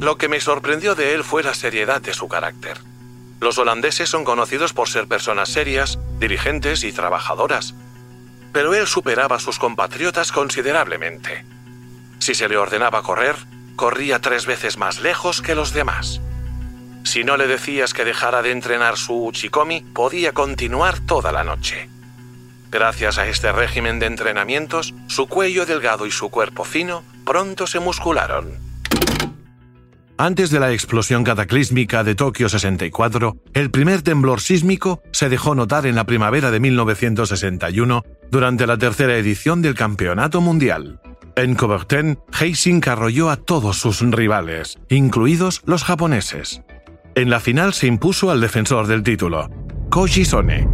Lo 0.00 0.16
que 0.16 0.28
me 0.28 0.40
sorprendió 0.40 0.94
de 0.94 1.14
él 1.14 1.24
fue 1.24 1.42
la 1.42 1.54
seriedad 1.54 2.00
de 2.00 2.14
su 2.14 2.28
carácter. 2.28 2.78
Los 3.40 3.58
holandeses 3.58 4.08
son 4.08 4.24
conocidos 4.24 4.72
por 4.72 4.88
ser 4.88 5.06
personas 5.06 5.48
serias, 5.48 5.98
dirigentes 6.18 6.82
y 6.82 6.92
trabajadoras. 6.92 7.74
Pero 8.52 8.74
él 8.74 8.86
superaba 8.86 9.36
a 9.36 9.40
sus 9.40 9.58
compatriotas 9.58 10.32
considerablemente. 10.32 11.44
Si 12.18 12.34
se 12.34 12.48
le 12.48 12.56
ordenaba 12.56 13.02
correr, 13.02 13.36
corría 13.78 14.18
tres 14.20 14.44
veces 14.44 14.76
más 14.76 15.00
lejos 15.00 15.40
que 15.40 15.54
los 15.54 15.72
demás. 15.72 16.20
Si 17.04 17.22
no 17.22 17.36
le 17.36 17.46
decías 17.46 17.94
que 17.94 18.04
dejara 18.04 18.42
de 18.42 18.50
entrenar 18.50 18.96
su 18.96 19.24
uchikomi, 19.24 19.82
podía 19.94 20.32
continuar 20.32 20.98
toda 20.98 21.30
la 21.30 21.44
noche. 21.44 21.88
Gracias 22.72 23.18
a 23.18 23.28
este 23.28 23.52
régimen 23.52 24.00
de 24.00 24.06
entrenamientos, 24.06 24.94
su 25.06 25.28
cuello 25.28 25.64
delgado 25.64 26.06
y 26.06 26.10
su 26.10 26.28
cuerpo 26.28 26.64
fino 26.64 27.04
pronto 27.24 27.68
se 27.68 27.78
muscularon. 27.78 28.58
Antes 30.18 30.50
de 30.50 30.58
la 30.58 30.72
explosión 30.72 31.22
cataclísmica 31.22 32.02
de 32.02 32.16
Tokio 32.16 32.48
64, 32.48 33.36
el 33.54 33.70
primer 33.70 34.02
temblor 34.02 34.40
sísmico 34.40 35.00
se 35.12 35.28
dejó 35.28 35.54
notar 35.54 35.86
en 35.86 35.94
la 35.94 36.02
primavera 36.02 36.50
de 36.50 36.58
1961 36.58 38.02
durante 38.28 38.66
la 38.66 38.76
tercera 38.76 39.16
edición 39.16 39.62
del 39.62 39.76
Campeonato 39.76 40.40
Mundial. 40.40 41.00
En 41.38 41.54
Coubertin, 41.54 42.18
Heising 42.32 42.82
arrolló 42.88 43.30
a 43.30 43.36
todos 43.36 43.78
sus 43.78 44.00
rivales, 44.00 44.76
incluidos 44.88 45.62
los 45.66 45.84
japoneses. 45.84 46.62
En 47.14 47.30
la 47.30 47.38
final 47.38 47.74
se 47.74 47.86
impuso 47.86 48.32
al 48.32 48.40
defensor 48.40 48.88
del 48.88 49.04
título, 49.04 49.48
Koji 49.88 50.24
Sone. 50.24 50.68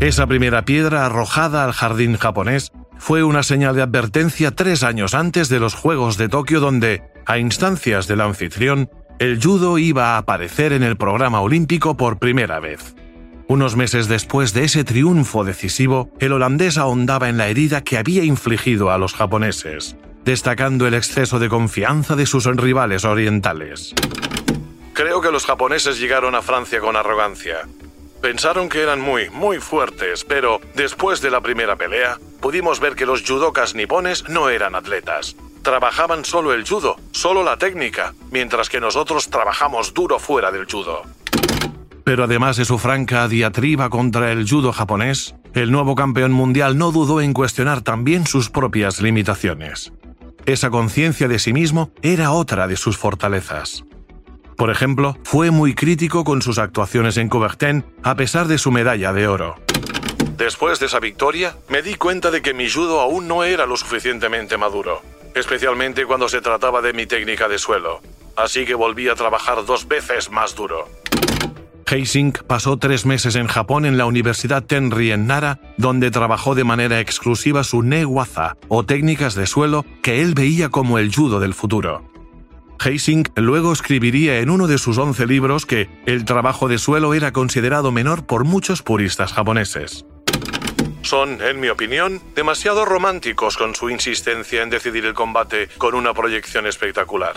Esa 0.00 0.26
primera 0.26 0.64
piedra 0.64 1.04
arrojada 1.04 1.64
al 1.64 1.72
jardín 1.72 2.16
japonés 2.16 2.72
fue 2.96 3.24
una 3.24 3.42
señal 3.42 3.76
de 3.76 3.82
advertencia 3.82 4.52
tres 4.52 4.82
años 4.82 5.12
antes 5.12 5.50
de 5.50 5.60
los 5.60 5.74
Juegos 5.74 6.16
de 6.16 6.30
Tokio 6.30 6.60
donde, 6.60 7.02
a 7.26 7.36
instancias 7.36 8.06
del 8.06 8.22
anfitrión, 8.22 8.88
el 9.18 9.38
judo 9.38 9.76
iba 9.76 10.14
a 10.14 10.16
aparecer 10.16 10.72
en 10.72 10.82
el 10.82 10.96
programa 10.96 11.42
olímpico 11.42 11.94
por 11.94 12.18
primera 12.18 12.58
vez. 12.58 12.94
Unos 13.46 13.76
meses 13.76 14.08
después 14.08 14.54
de 14.54 14.64
ese 14.64 14.84
triunfo 14.84 15.44
decisivo, 15.44 16.10
el 16.18 16.32
holandés 16.32 16.78
ahondaba 16.78 17.28
en 17.28 17.36
la 17.36 17.48
herida 17.48 17.82
que 17.82 17.98
había 17.98 18.24
infligido 18.24 18.90
a 18.90 18.98
los 18.98 19.14
japoneses, 19.14 19.96
destacando 20.24 20.86
el 20.86 20.94
exceso 20.94 21.38
de 21.38 21.48
confianza 21.48 22.16
de 22.16 22.26
sus 22.26 22.46
rivales 22.46 23.04
orientales. 23.04 23.94
Creo 24.94 25.20
que 25.20 25.30
los 25.30 25.44
japoneses 25.44 25.98
llegaron 25.98 26.34
a 26.34 26.42
Francia 26.42 26.80
con 26.80 26.96
arrogancia. 26.96 27.68
Pensaron 28.22 28.68
que 28.68 28.80
eran 28.80 29.00
muy, 29.00 29.28
muy 29.28 29.58
fuertes, 29.58 30.24
pero 30.24 30.60
después 30.74 31.20
de 31.20 31.30
la 31.30 31.42
primera 31.42 31.76
pelea, 31.76 32.18
pudimos 32.40 32.80
ver 32.80 32.94
que 32.94 33.04
los 33.04 33.22
judokas 33.22 33.74
nipones 33.74 34.28
no 34.28 34.48
eran 34.48 34.74
atletas 34.74 35.36
trabajaban 35.64 36.24
solo 36.24 36.52
el 36.52 36.68
judo, 36.68 36.96
solo 37.10 37.42
la 37.42 37.56
técnica, 37.56 38.14
mientras 38.30 38.68
que 38.68 38.80
nosotros 38.80 39.30
trabajamos 39.30 39.94
duro 39.94 40.20
fuera 40.20 40.52
del 40.52 40.66
judo. 40.70 41.02
Pero 42.04 42.24
además 42.24 42.56
de 42.56 42.64
su 42.64 42.78
franca 42.78 43.26
diatriba 43.28 43.88
contra 43.88 44.30
el 44.30 44.48
judo 44.48 44.72
japonés, 44.72 45.34
el 45.54 45.70
nuevo 45.70 45.94
campeón 45.94 46.32
mundial 46.32 46.76
no 46.76 46.92
dudó 46.92 47.20
en 47.20 47.32
cuestionar 47.32 47.80
también 47.80 48.26
sus 48.26 48.50
propias 48.50 49.00
limitaciones. 49.00 49.92
Esa 50.46 50.70
conciencia 50.70 51.26
de 51.28 51.38
sí 51.38 51.52
mismo 51.52 51.90
era 52.02 52.32
otra 52.32 52.68
de 52.68 52.76
sus 52.76 52.98
fortalezas. 52.98 53.84
Por 54.56 54.70
ejemplo, 54.70 55.16
fue 55.24 55.50
muy 55.50 55.74
crítico 55.74 56.22
con 56.22 56.42
sus 56.42 56.58
actuaciones 56.58 57.16
en 57.16 57.28
Coubertin 57.28 57.84
a 58.02 58.14
pesar 58.14 58.46
de 58.46 58.58
su 58.58 58.70
medalla 58.70 59.12
de 59.12 59.26
oro. 59.26 59.56
Después 60.36 60.78
de 60.78 60.86
esa 60.86 61.00
victoria, 61.00 61.56
me 61.68 61.82
di 61.82 61.94
cuenta 61.94 62.30
de 62.30 62.42
que 62.42 62.54
mi 62.54 62.68
judo 62.68 63.00
aún 63.00 63.26
no 63.26 63.44
era 63.44 63.66
lo 63.66 63.76
suficientemente 63.76 64.58
maduro 64.58 65.00
especialmente 65.34 66.06
cuando 66.06 66.28
se 66.28 66.40
trataba 66.40 66.80
de 66.80 66.92
mi 66.92 67.06
técnica 67.06 67.48
de 67.48 67.58
suelo, 67.58 68.00
así 68.36 68.64
que 68.64 68.74
volví 68.74 69.08
a 69.08 69.14
trabajar 69.14 69.64
dos 69.64 69.86
veces 69.86 70.30
más 70.30 70.54
duro. 70.54 70.88
Heising 71.86 72.32
pasó 72.46 72.78
tres 72.78 73.04
meses 73.04 73.36
en 73.36 73.46
Japón 73.46 73.84
en 73.84 73.98
la 73.98 74.06
Universidad 74.06 74.64
Tenri 74.64 75.12
en 75.12 75.26
Nara, 75.26 75.60
donde 75.76 76.10
trabajó 76.10 76.54
de 76.54 76.64
manera 76.64 77.00
exclusiva 77.00 77.64
su 77.64 77.82
newaza, 77.82 78.56
o 78.68 78.84
técnicas 78.84 79.34
de 79.34 79.46
suelo 79.46 79.84
que 80.02 80.22
él 80.22 80.34
veía 80.34 80.70
como 80.70 80.98
el 80.98 81.14
judo 81.14 81.40
del 81.40 81.54
futuro. 81.54 82.10
Heising 82.82 83.24
luego 83.36 83.72
escribiría 83.72 84.40
en 84.40 84.50
uno 84.50 84.66
de 84.66 84.78
sus 84.78 84.98
once 84.98 85.26
libros 85.26 85.66
que 85.66 85.88
el 86.06 86.24
trabajo 86.24 86.68
de 86.68 86.78
suelo 86.78 87.14
era 87.14 87.32
considerado 87.32 87.92
menor 87.92 88.26
por 88.26 88.44
muchos 88.44 88.82
puristas 88.82 89.32
japoneses. 89.32 90.04
Son, 91.02 91.40
en 91.42 91.60
mi 91.60 91.68
opinión, 91.68 92.20
demasiado 92.34 92.84
románticos 92.84 93.56
con 93.58 93.74
su 93.74 93.90
insistencia 93.90 94.62
en 94.62 94.70
decidir 94.70 95.04
el 95.04 95.14
combate 95.14 95.68
con 95.76 95.94
una 95.94 96.14
proyección 96.14 96.66
espectacular. 96.66 97.34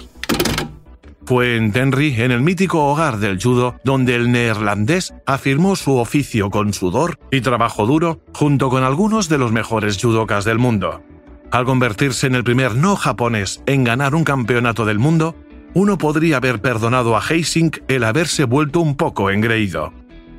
Fue 1.27 1.57
en 1.57 1.73
Tenry, 1.73 2.21
en 2.21 2.31
el 2.31 2.39
mítico 2.39 2.85
hogar 2.85 3.17
del 3.17 3.37
judo, 3.37 3.75
donde 3.83 4.15
el 4.15 4.31
neerlandés 4.31 5.13
afirmó 5.25 5.75
su 5.75 5.97
oficio 5.97 6.49
con 6.49 6.71
sudor 6.71 7.19
y 7.31 7.41
trabajo 7.41 7.85
duro 7.85 8.21
junto 8.33 8.69
con 8.69 8.85
algunos 8.85 9.27
de 9.27 9.37
los 9.37 9.51
mejores 9.51 10.01
judokas 10.01 10.45
del 10.45 10.57
mundo. 10.57 11.03
Al 11.51 11.65
convertirse 11.65 12.27
en 12.27 12.35
el 12.35 12.45
primer 12.45 12.75
no 12.75 12.95
japonés 12.95 13.61
en 13.65 13.83
ganar 13.83 14.15
un 14.15 14.23
campeonato 14.23 14.85
del 14.85 14.99
mundo, 14.99 15.35
uno 15.73 15.97
podría 15.97 16.37
haber 16.37 16.61
perdonado 16.61 17.17
a 17.17 17.21
Heising 17.21 17.71
el 17.89 18.05
haberse 18.05 18.45
vuelto 18.45 18.79
un 18.79 18.95
poco 18.95 19.29
engreído. 19.29 19.91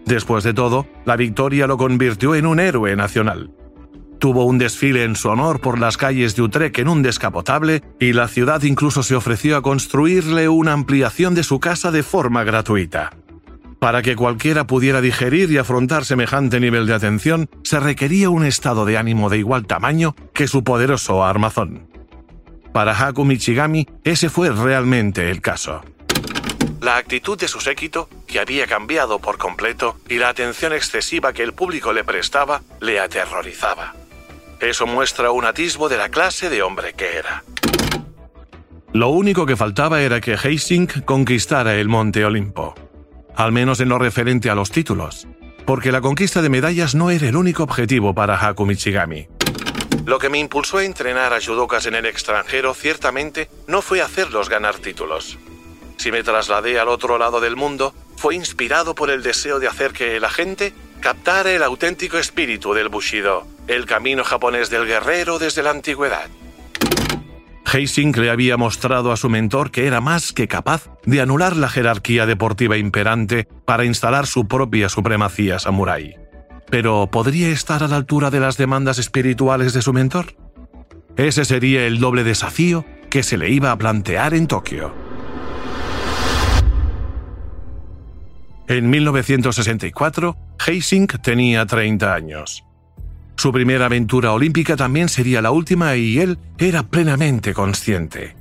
Después 0.07 0.43
de 0.43 0.55
todo, 0.55 0.87
la 1.05 1.17
victoria 1.17 1.67
lo 1.67 1.77
convirtió 1.77 2.35
en 2.35 2.47
un 2.47 2.61
héroe 2.61 2.97
nacional. 2.97 3.51
Tuvo 4.19 4.45
un 4.45 4.59
desfile 4.59 5.05
en 5.05 5.15
su 5.15 5.29
honor 5.29 5.61
por 5.61 5.79
las 5.79 5.97
calles 5.97 6.35
de 6.35 6.43
Utrecht 6.43 6.79
en 6.81 6.89
un 6.89 7.03
descapotable 7.03 7.83
y 8.01 8.13
la 8.13 8.27
ciudad 8.27 8.63
incluso 8.63 9.05
se 9.05 9.15
ofreció 9.15 9.57
a 9.57 9.63
construirle 9.63 10.49
una 10.49 10.73
ampliación 10.73 11.35
de 11.35 11.45
su 11.45 11.61
casa 11.61 11.93
de 11.93 12.03
forma 12.03 12.43
gratuita. 12.43 13.11
Para 13.79 14.03
que 14.03 14.17
cualquiera 14.17 14.67
pudiera 14.67 15.01
digerir 15.01 15.53
y 15.53 15.59
afrontar 15.59 16.05
semejante 16.05 16.59
nivel 16.59 16.87
de 16.87 16.95
atención, 16.95 17.49
se 17.63 17.79
requería 17.79 18.29
un 18.29 18.45
estado 18.45 18.85
de 18.85 18.99
ánimo 18.99 19.31
de 19.31 19.39
igual 19.39 19.67
tamaño 19.67 20.17
que 20.35 20.49
su 20.49 20.65
poderoso 20.65 21.25
armazón. 21.25 21.87
Para 22.73 22.93
Haku 22.99 23.25
Michigami, 23.25 23.87
ese 24.03 24.31
fue 24.31 24.51
realmente 24.51 25.31
el 25.31 25.41
caso. 25.41 25.83
La 26.81 26.97
actitud 26.97 27.39
de 27.39 27.47
su 27.47 27.61
séquito, 27.61 28.09
que 28.27 28.41
había 28.41 28.67
cambiado 28.67 29.21
por 29.21 29.39
completo, 29.39 29.97
y 30.09 30.17
la 30.17 30.29
atención 30.29 30.73
excesiva 30.73 31.33
que 31.33 31.45
el 31.45 31.53
público 31.53 31.93
le 31.93 32.03
prestaba, 32.03 32.63
le 32.81 32.99
aterrorizaba. 32.99 33.95
Eso 34.61 34.87
muestra 34.87 35.31
un 35.31 35.45
atisbo 35.45 35.89
de 35.89 35.97
la 35.97 36.09
clase 36.09 36.51
de 36.51 36.63
hombre 36.63 36.95
que 36.95 37.17
era. 37.17 37.45
Lo 38.93 39.11
único 39.11 39.47
que 39.47 39.57
faltaba 39.57 40.01
era 40.03 40.21
que 40.21 40.35
Heising 40.35 40.87
conquistara 41.05 41.75
el 41.75 41.89
Monte 41.89 42.25
Olimpo, 42.25 42.75
al 43.37 43.53
menos 43.53 43.81
en 43.81 43.91
lo 43.91 43.99
referente 43.99 44.51
a 44.51 44.55
los 44.55 44.71
títulos, 44.71 45.29
porque 45.65 45.93
la 45.93 46.01
conquista 46.01 46.43
de 46.43 46.49
medallas 46.49 46.95
no 46.95 47.11
era 47.11 47.29
el 47.29 47.37
único 47.37 47.63
objetivo 47.63 48.15
para 48.15 48.37
Haku 48.37 48.67
Michigami. 48.67 49.29
Lo 50.07 50.19
que 50.19 50.31
me 50.31 50.39
impulsó 50.39 50.79
a 50.79 50.85
entrenar 50.85 51.33
a 51.33 51.41
judokas 51.41 51.87
en 51.87 51.95
el 51.95 52.07
extranjero 52.07 52.73
ciertamente 52.75 53.51
no 53.67 53.83
fue 53.83 54.01
hacerlos 54.01 54.49
ganar 54.49 54.79
títulos, 54.79 55.39
si 55.99 56.13
me 56.13 56.23
trasladé 56.23 56.79
al 56.79 56.89
otro 56.89 57.19
lado 57.19 57.41
del 57.41 57.57
mundo, 57.57 57.93
fue 58.17 58.37
inspirado 58.37 58.95
por 58.95 59.11
el 59.11 59.23
deseo 59.23 59.59
de 59.59 59.67
hacer 59.67 59.93
que 59.93 60.21
la 60.21 60.31
gente 60.31 60.73
captara 61.01 61.53
el 61.53 61.63
auténtico 61.63 62.19
espíritu 62.19 62.75
del 62.75 62.89
Bushido, 62.89 63.47
el 63.67 63.87
camino 63.87 64.25
japonés 64.25 64.71
del 64.71 64.87
guerrero 64.87 65.39
desde 65.39 65.63
la 65.63 65.71
antigüedad. 65.71 66.29
Heising 67.73 68.13
le 68.13 68.31
había 68.31 68.57
mostrado 68.57 69.13
a 69.13 69.17
su 69.17 69.29
mentor 69.29 69.71
que 69.71 69.87
era 69.87 70.01
más 70.01 70.33
que 70.33 70.49
capaz 70.49 70.91
de 71.05 71.21
anular 71.21 71.57
la 71.57 71.69
jerarquía 71.69 72.25
deportiva 72.25 72.79
imperante 72.79 73.47
para 73.65 73.85
instalar 73.85 74.27
su 74.27 74.49
propia 74.49 74.89
supremacía 74.89 75.59
samurái. 75.59 76.15
Pero 76.71 77.09
¿podría 77.11 77.49
estar 77.49 77.83
a 77.83 77.89
la 77.89 77.97
altura 77.97 78.31
de 78.31 78.41
las 78.41 78.57
demandas 78.57 78.99
espirituales 78.99 79.73
de 79.73 79.83
su 79.83 79.93
mentor? 79.93 80.35
Ese 81.17 81.45
sería 81.45 81.87
el 81.87 81.99
doble 81.99 82.25
desafío 82.25 82.85
que 83.11 83.23
se 83.23 83.37
le 83.37 83.51
iba 83.51 83.73
a 83.73 83.77
plantear 83.77 84.35
en 84.35 84.47
Tokio. 84.47 85.08
En 88.69 88.91
1964, 88.91 90.37
Heising 90.67 91.07
tenía 91.07 91.65
30 91.65 92.15
años. 92.15 92.65
Su 93.35 93.51
primera 93.51 93.87
aventura 93.87 94.33
olímpica 94.33 94.77
también 94.77 95.09
sería 95.09 95.41
la 95.41 95.53
última 95.53 95.97
y 95.97 96.19
él 96.19 96.39
era 96.59 96.83
plenamente 96.83 97.55
consciente. 97.55 98.37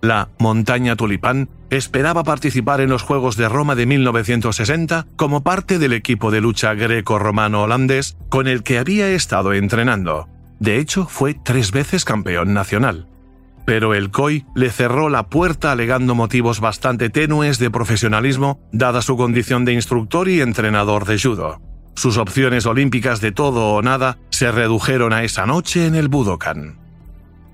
La 0.00 0.28
montaña 0.38 0.94
tulipán 0.94 1.48
esperaba 1.70 2.22
participar 2.22 2.80
en 2.80 2.90
los 2.90 3.02
Juegos 3.02 3.36
de 3.36 3.48
Roma 3.48 3.74
de 3.74 3.86
1960 3.86 5.06
como 5.16 5.42
parte 5.42 5.80
del 5.80 5.92
equipo 5.92 6.30
de 6.30 6.40
lucha 6.40 6.74
greco-romano 6.74 7.62
holandés 7.62 8.16
con 8.28 8.46
el 8.46 8.62
que 8.62 8.78
había 8.78 9.08
estado 9.08 9.54
entrenando. 9.54 10.28
De 10.60 10.78
hecho, 10.78 11.06
fue 11.06 11.34
tres 11.34 11.72
veces 11.72 12.04
campeón 12.04 12.54
nacional. 12.54 13.07
Pero 13.68 13.92
el 13.92 14.10
COI 14.10 14.46
le 14.54 14.70
cerró 14.70 15.10
la 15.10 15.28
puerta 15.28 15.72
alegando 15.72 16.14
motivos 16.14 16.58
bastante 16.58 17.10
tenues 17.10 17.58
de 17.58 17.70
profesionalismo, 17.70 18.66
dada 18.72 19.02
su 19.02 19.18
condición 19.18 19.66
de 19.66 19.74
instructor 19.74 20.26
y 20.30 20.40
entrenador 20.40 21.04
de 21.04 21.20
judo. 21.20 21.60
Sus 21.94 22.16
opciones 22.16 22.64
olímpicas 22.64 23.20
de 23.20 23.30
todo 23.30 23.74
o 23.74 23.82
nada 23.82 24.16
se 24.30 24.50
redujeron 24.50 25.12
a 25.12 25.22
esa 25.22 25.44
noche 25.44 25.84
en 25.84 25.96
el 25.96 26.08
Budokan. 26.08 26.78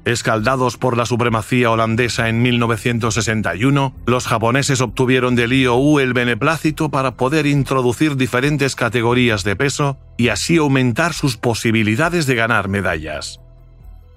Escaldados 0.05 0.77
por 0.77 0.97
la 0.97 1.05
supremacía 1.05 1.73
holandesa 1.73 2.29
en 2.29 2.43
1961, 2.43 3.97
los 4.07 4.29
japoneses 4.29 4.81
obtuvieron 4.83 5.35
del 5.35 5.53
IOU 5.53 5.99
el 5.99 6.13
beneplácito 6.13 6.91
para 6.91 7.17
poder 7.17 7.47
introducir 7.47 8.17
diferentes 8.17 8.77
categorías 8.77 9.43
de 9.43 9.57
peso 9.57 9.99
y 10.17 10.29
así 10.29 10.59
aumentar 10.59 11.13
sus 11.13 11.37
posibilidades 11.37 12.27
de 12.27 12.37
ganar 12.37 12.69
medallas. 12.69 13.41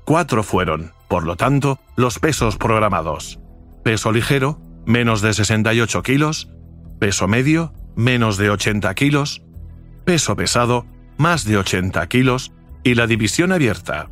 Cuatro 0.07 0.41
fueron, 0.41 0.93
por 1.09 1.25
lo 1.25 1.35
tanto, 1.35 1.81
los 1.97 2.17
pesos 2.17 2.55
programados. 2.55 3.41
Peso 3.83 4.13
ligero, 4.13 4.57
menos 4.85 5.21
de 5.21 5.33
68 5.33 6.01
kilos, 6.01 6.49
peso 6.97 7.27
medio, 7.27 7.73
menos 7.97 8.37
de 8.37 8.49
80 8.49 8.95
kilos, 8.95 9.43
peso 10.05 10.37
pesado, 10.37 10.85
más 11.17 11.43
de 11.43 11.57
80 11.57 12.07
kilos, 12.07 12.53
y 12.85 12.95
la 12.95 13.05
división 13.05 13.51
abierta, 13.51 14.07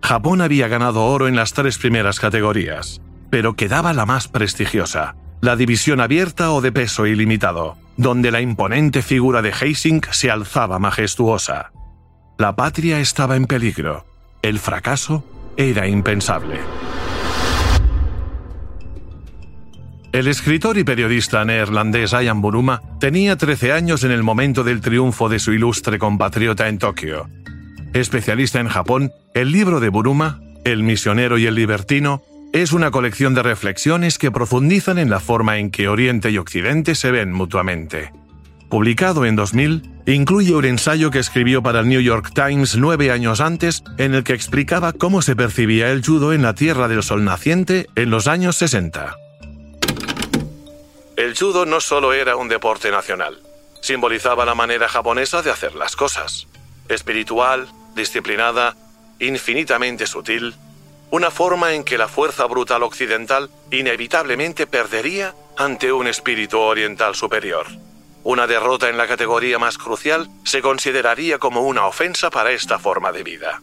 Japón 0.00 0.42
había 0.42 0.68
ganado 0.68 1.04
oro 1.04 1.26
en 1.26 1.34
las 1.34 1.54
tres 1.54 1.78
primeras 1.78 2.20
categorías, 2.20 3.00
pero 3.28 3.56
quedaba 3.56 3.92
la 3.92 4.06
más 4.06 4.28
prestigiosa, 4.28 5.16
la 5.40 5.56
división 5.56 6.00
abierta 6.00 6.52
o 6.52 6.60
de 6.60 6.70
peso 6.70 7.04
ilimitado, 7.04 7.76
donde 7.96 8.30
la 8.30 8.40
imponente 8.40 9.02
figura 9.02 9.42
de 9.42 9.52
Heising 9.52 10.02
se 10.12 10.30
alzaba 10.30 10.78
majestuosa. 10.78 11.72
La 12.38 12.54
patria 12.54 13.00
estaba 13.00 13.34
en 13.34 13.46
peligro. 13.46 14.06
El 14.46 14.60
fracaso 14.60 15.24
era 15.56 15.88
impensable. 15.88 16.60
El 20.12 20.28
escritor 20.28 20.78
y 20.78 20.84
periodista 20.84 21.44
neerlandés 21.44 22.12
Ian 22.12 22.40
Buruma 22.40 22.80
tenía 23.00 23.34
13 23.34 23.72
años 23.72 24.04
en 24.04 24.12
el 24.12 24.22
momento 24.22 24.62
del 24.62 24.80
triunfo 24.82 25.28
de 25.28 25.40
su 25.40 25.52
ilustre 25.52 25.98
compatriota 25.98 26.68
en 26.68 26.78
Tokio, 26.78 27.28
Especialista 27.92 28.60
en 28.60 28.68
Japón, 28.68 29.10
el 29.34 29.50
libro 29.50 29.80
de 29.80 29.88
Buruma, 29.88 30.40
El 30.64 30.84
misionero 30.84 31.38
y 31.38 31.46
el 31.46 31.56
libertino, 31.56 32.22
es 32.52 32.72
una 32.72 32.92
colección 32.92 33.34
de 33.34 33.42
reflexiones 33.42 34.16
que 34.16 34.30
profundizan 34.30 34.98
en 34.98 35.10
la 35.10 35.18
forma 35.18 35.58
en 35.58 35.72
que 35.72 35.88
Oriente 35.88 36.30
y 36.30 36.38
Occidente 36.38 36.94
se 36.94 37.10
ven 37.10 37.32
mutuamente. 37.32 38.12
Publicado 38.68 39.24
en 39.24 39.36
2000, 39.36 39.82
incluye 40.06 40.54
un 40.54 40.64
ensayo 40.64 41.12
que 41.12 41.20
escribió 41.20 41.62
para 41.62 41.80
el 41.80 41.88
New 41.88 42.00
York 42.00 42.32
Times 42.34 42.76
nueve 42.76 43.12
años 43.12 43.40
antes, 43.40 43.84
en 43.96 44.14
el 44.14 44.24
que 44.24 44.32
explicaba 44.32 44.92
cómo 44.92 45.22
se 45.22 45.36
percibía 45.36 45.90
el 45.92 46.04
judo 46.04 46.32
en 46.32 46.42
la 46.42 46.54
Tierra 46.54 46.88
del 46.88 47.04
Sol 47.04 47.24
naciente 47.24 47.86
en 47.94 48.10
los 48.10 48.26
años 48.26 48.56
60. 48.56 49.16
El 51.16 51.36
judo 51.36 51.64
no 51.64 51.80
solo 51.80 52.12
era 52.12 52.34
un 52.36 52.48
deporte 52.48 52.90
nacional, 52.90 53.38
simbolizaba 53.80 54.44
la 54.44 54.56
manera 54.56 54.88
japonesa 54.88 55.42
de 55.42 55.50
hacer 55.52 55.76
las 55.76 55.94
cosas. 55.94 56.48
Espiritual, 56.88 57.68
disciplinada, 57.94 58.76
infinitamente 59.20 60.06
sutil, 60.06 60.54
una 61.10 61.30
forma 61.30 61.74
en 61.74 61.84
que 61.84 61.98
la 61.98 62.08
fuerza 62.08 62.46
brutal 62.46 62.82
occidental 62.82 63.48
inevitablemente 63.70 64.66
perdería 64.66 65.34
ante 65.56 65.92
un 65.92 66.08
espíritu 66.08 66.58
oriental 66.58 67.14
superior. 67.14 67.66
Una 68.28 68.48
derrota 68.48 68.88
en 68.88 68.96
la 68.96 69.06
categoría 69.06 69.56
más 69.60 69.78
crucial 69.78 70.28
se 70.42 70.60
consideraría 70.60 71.38
como 71.38 71.60
una 71.60 71.86
ofensa 71.86 72.28
para 72.28 72.50
esta 72.50 72.76
forma 72.76 73.12
de 73.12 73.22
vida. 73.22 73.62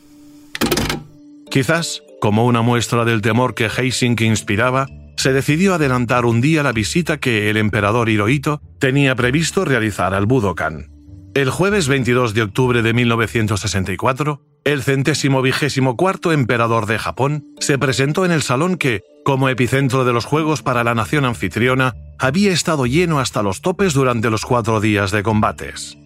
Quizás, 1.52 2.02
como 2.22 2.46
una 2.46 2.62
muestra 2.62 3.04
del 3.04 3.22
temor 3.22 3.56
que 3.56 3.68
Heising 3.68 4.16
inspiraba, 4.22 4.88
se 5.18 5.34
decidió 5.34 5.74
adelantar 5.74 6.26
un 6.26 6.40
día 6.40 6.64
la 6.64 6.72
visita 6.72 7.18
que 7.18 7.50
el 7.50 7.58
emperador 7.58 8.08
Hirohito 8.08 8.62
tenía 8.80 9.16
previsto 9.16 9.66
realizar 9.66 10.14
al 10.14 10.28
Budokan. 10.28 10.93
El 11.36 11.50
jueves 11.50 11.88
22 11.88 12.36
de 12.36 12.44
octubre 12.44 12.84
de 12.84 12.94
1964, 12.94 14.42
el 14.66 14.84
centésimo 14.84 15.42
vigésimo 15.42 15.98
cuarto 15.98 16.32
emperador 16.32 16.86
de 16.86 17.00
Japón 17.00 17.48
se 17.60 17.80
presentó 17.80 18.24
en 18.24 18.32
el 18.32 18.44
salón 18.44 18.78
que, 18.78 19.02
como 19.26 19.50
epicentro 19.50 20.06
de 20.06 20.14
los 20.14 20.26
Juegos 20.26 20.62
para 20.62 20.84
la 20.84 20.94
nación 20.94 21.26
anfitriona, 21.26 21.96
había 22.20 22.52
estado 22.52 22.86
lleno 22.86 23.20
hasta 23.20 23.42
los 23.42 23.62
topes 23.62 23.96
durante 23.96 24.30
los 24.30 24.46
cuatro 24.46 24.80
días 24.80 25.10
de 25.10 25.24
combates. 25.24 25.98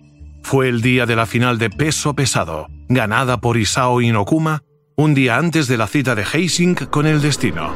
Fue 0.44 0.70
el 0.70 0.82
día 0.82 1.06
de 1.06 1.18
la 1.18 1.26
final 1.26 1.58
de 1.58 1.72
peso 1.72 2.14
pesado, 2.14 2.68
ganada 2.88 3.42
por 3.42 3.58
Isao 3.58 4.00
Inokuma, 4.00 4.64
un 4.96 5.14
día 5.14 5.38
antes 5.38 5.68
de 5.68 5.76
la 5.76 5.88
cita 5.88 6.16
de 6.16 6.24
Heising 6.24 6.76
con 6.90 7.06
el 7.06 7.22
destino. 7.22 7.74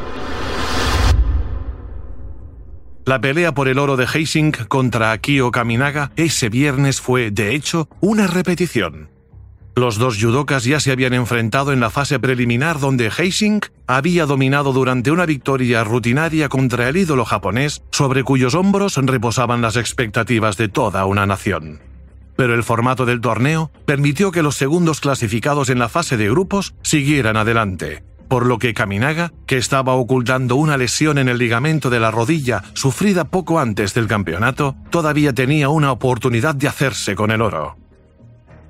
La 3.06 3.20
pelea 3.20 3.54
por 3.54 3.68
el 3.68 3.80
oro 3.80 3.98
de 3.98 4.06
Heising 4.06 4.52
contra 4.68 5.12
Akio 5.12 5.50
Kaminaga 5.50 6.12
ese 6.16 6.50
viernes 6.50 7.02
fue, 7.02 7.32
de 7.32 7.56
hecho, 7.56 7.90
una 8.00 8.28
repetición. 8.28 9.10
Los 9.76 9.98
dos 9.98 10.18
judokas 10.22 10.66
ya 10.66 10.80
se 10.80 10.92
habían 10.92 11.14
enfrentado 11.14 11.72
en 11.72 11.80
la 11.80 11.90
fase 11.90 12.20
preliminar 12.20 12.80
donde 12.80 13.10
Heising 13.10 13.62
había 13.88 14.26
dominado 14.26 14.72
durante 14.72 15.12
una 15.12 15.26
victoria 15.26 15.84
rutinaria 15.84 16.48
contra 16.48 16.90
el 16.90 16.98
ídolo 16.98 17.26
japonés 17.26 17.82
sobre 17.92 18.24
cuyos 18.24 18.54
hombros 18.54 18.98
reposaban 18.98 19.62
las 19.62 19.78
expectativas 19.78 20.58
de 20.58 20.68
toda 20.68 21.06
una 21.06 21.26
nación. 21.26 21.80
Pero 22.36 22.54
el 22.54 22.64
formato 22.64 23.06
del 23.06 23.22
torneo 23.22 23.72
permitió 23.86 24.32
que 24.32 24.44
los 24.44 24.56
segundos 24.56 25.00
clasificados 25.00 25.70
en 25.70 25.80
la 25.80 25.90
fase 25.90 26.18
de 26.18 26.30
grupos 26.30 26.76
siguieran 26.82 27.38
adelante, 27.38 28.04
por 28.32 28.46
lo 28.46 28.60
que 28.60 28.74
Kaminaga, 28.74 29.34
que 29.46 29.58
estaba 29.58 29.96
ocultando 29.96 30.56
una 30.56 30.78
lesión 30.78 31.18
en 31.18 31.28
el 31.28 31.38
ligamento 31.38 31.90
de 31.90 32.00
la 32.00 32.12
rodilla 32.12 32.64
sufrida 32.76 33.26
poco 33.26 33.60
antes 33.60 33.94
del 33.94 34.08
campeonato, 34.08 34.74
todavía 34.90 35.34
tenía 35.34 35.68
una 35.68 35.92
oportunidad 35.92 36.56
de 36.56 36.70
hacerse 36.70 37.14
con 37.14 37.32
el 37.32 37.42
oro. 37.42 37.76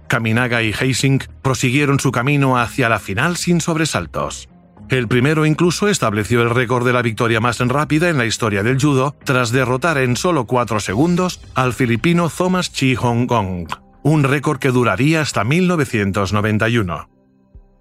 Kaminaga 0.07 0.63
y 0.63 0.73
Heising 0.73 1.21
prosiguieron 1.43 1.99
su 1.99 2.11
camino 2.11 2.57
hacia 2.57 2.89
la 2.89 2.97
final 2.97 3.37
sin 3.37 3.61
sobresaltos. 3.61 4.49
El 4.89 5.07
primero 5.07 5.45
incluso 5.45 5.89
estableció 5.89 6.41
el 6.41 6.49
récord 6.49 6.83
de 6.83 6.93
la 6.93 7.03
victoria 7.03 7.39
más 7.39 7.59
rápida 7.59 8.09
en 8.09 8.17
la 8.17 8.25
historia 8.25 8.63
del 8.63 8.81
judo 8.81 9.15
tras 9.23 9.51
derrotar 9.51 9.99
en 9.99 10.17
solo 10.17 10.47
cuatro 10.47 10.79
segundos 10.79 11.39
al 11.53 11.73
filipino 11.73 12.31
Thomas 12.35 12.73
Chi 12.73 12.95
Hong 12.95 13.27
Kong, 13.27 13.67
un 14.01 14.23
récord 14.23 14.57
que 14.57 14.71
duraría 14.71 15.21
hasta 15.21 15.43
1991. 15.43 17.20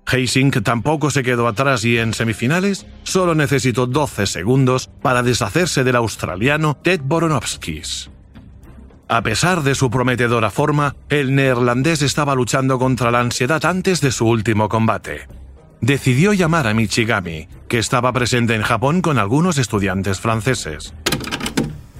Heising 0.06 0.50
tampoco 0.50 1.10
se 1.10 1.22
quedó 1.22 1.46
atrás 1.46 1.84
y 1.84 1.98
en 1.98 2.14
semifinales 2.14 2.86
solo 3.04 3.34
necesitó 3.34 3.86
12 3.86 4.26
segundos 4.26 4.90
para 5.02 5.22
deshacerse 5.22 5.84
del 5.84 5.96
australiano 5.96 6.76
Ted 6.82 7.00
Boronovskis. 7.04 8.10
A 9.08 9.22
pesar 9.22 9.62
de 9.62 9.74
su 9.74 9.90
prometedora 9.90 10.50
forma, 10.50 10.94
el 11.08 11.34
neerlandés 11.34 12.02
estaba 12.02 12.34
luchando 12.34 12.78
contra 12.78 13.10
la 13.10 13.20
ansiedad 13.20 13.64
antes 13.64 14.00
de 14.00 14.12
su 14.12 14.26
último 14.26 14.68
combate. 14.68 15.26
Decidió 15.80 16.32
llamar 16.32 16.66
a 16.66 16.74
Michigami, 16.74 17.48
que 17.68 17.78
estaba 17.78 18.12
presente 18.12 18.54
en 18.54 18.62
Japón 18.62 19.02
con 19.02 19.18
algunos 19.18 19.58
estudiantes 19.58 20.20
franceses. 20.20 20.94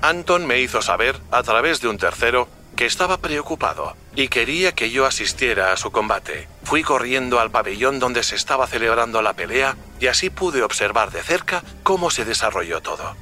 Anton 0.03 0.47
me 0.47 0.61
hizo 0.61 0.83
saber, 0.83 1.17
a 1.31 1.43
través 1.43 1.81
de 1.81 1.89
un 1.89 1.99
tercero, 1.99 2.49
que 2.77 2.87
estaba 2.87 3.19
preocupado 3.19 3.97
y 4.16 4.29
quería 4.29 4.73
que 4.73 4.90
yo 4.90 5.07
asistiera 5.07 5.73
a 5.73 5.77
su 5.77 5.90
combate. 5.90 6.49
Fui 6.62 6.83
corriendo 6.83 7.40
al 7.40 7.51
pabellón 7.51 7.99
donde 7.99 8.23
se 8.23 8.37
estaba 8.37 8.66
celebrando 8.66 9.23
la 9.23 9.35
pelea 9.35 9.77
y 10.01 10.07
así 10.07 10.31
pude 10.31 10.62
observar 10.62 11.11
de 11.11 11.23
cerca 11.23 11.62
cómo 11.83 12.11
se 12.11 12.25
desarrolló 12.25 12.81
todo. 12.81 13.16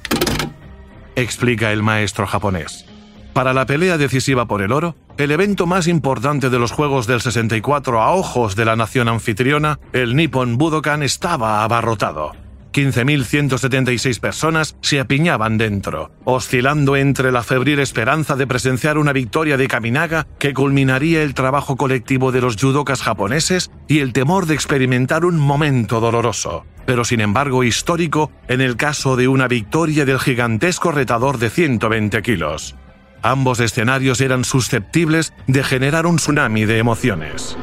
Explica 1.14 1.72
el 1.72 1.82
maestro 1.82 2.26
japonés. 2.26 2.84
Para 3.32 3.52
la 3.52 3.66
pelea 3.66 3.98
decisiva 3.98 4.46
por 4.46 4.62
el 4.62 4.72
oro, 4.72 4.96
el 5.16 5.30
evento 5.30 5.66
más 5.66 5.86
importante 5.86 6.50
de 6.50 6.58
los 6.58 6.72
Juegos 6.72 7.06
del 7.06 7.20
64 7.20 8.00
a 8.00 8.12
ojos 8.12 8.56
de 8.56 8.64
la 8.64 8.76
nación 8.76 9.08
anfitriona, 9.08 9.78
el 9.92 10.16
Nippon 10.16 10.58
Budokan 10.58 11.02
estaba 11.02 11.62
abarrotado. 11.62 12.32
15.176 12.72 14.20
personas 14.20 14.76
se 14.80 15.00
apiñaban 15.00 15.58
dentro, 15.58 16.10
oscilando 16.24 16.96
entre 16.96 17.32
la 17.32 17.42
febril 17.42 17.78
esperanza 17.78 18.36
de 18.36 18.46
presenciar 18.46 18.98
una 18.98 19.12
victoria 19.12 19.56
de 19.56 19.68
Kaminaga 19.68 20.26
que 20.38 20.54
culminaría 20.54 21.22
el 21.22 21.34
trabajo 21.34 21.76
colectivo 21.76 22.32
de 22.32 22.40
los 22.40 22.56
judokas 22.56 23.02
japoneses 23.02 23.70
y 23.88 24.00
el 24.00 24.12
temor 24.12 24.46
de 24.46 24.54
experimentar 24.54 25.24
un 25.24 25.38
momento 25.38 26.00
doloroso, 26.00 26.64
pero 26.86 27.04
sin 27.04 27.20
embargo 27.20 27.64
histórico 27.64 28.30
en 28.48 28.60
el 28.60 28.76
caso 28.76 29.16
de 29.16 29.28
una 29.28 29.48
victoria 29.48 30.04
del 30.04 30.18
gigantesco 30.18 30.92
retador 30.92 31.38
de 31.38 31.50
120 31.50 32.22
kilos. 32.22 32.76
Ambos 33.22 33.60
escenarios 33.60 34.20
eran 34.20 34.44
susceptibles 34.44 35.32
de 35.46 35.64
generar 35.64 36.06
un 36.06 36.16
tsunami 36.16 36.64
de 36.64 36.78
emociones. 36.78 37.56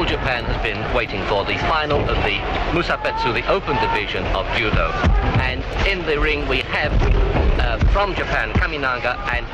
All 0.00 0.06
Japan 0.06 0.44
has 0.44 0.56
been 0.62 0.80
waiting 0.94 1.22
for, 1.28 1.44
the 1.44 1.58
final 1.68 2.00
of 2.00 2.16
the 2.24 2.36
Musabetsu, 2.72 3.34
the 3.34 3.46
open 3.52 3.76
division 3.84 4.24
of 4.34 4.46
judo. 4.56 4.88
And 5.44 5.60
in 5.86 5.98
the 6.06 6.18
ring 6.18 6.48
we 6.48 6.60
have 6.72 6.92
uh, 7.60 7.78
from 7.92 8.14
Japan, 8.14 8.52
Kaminaga 8.54 9.18
and 9.34 9.44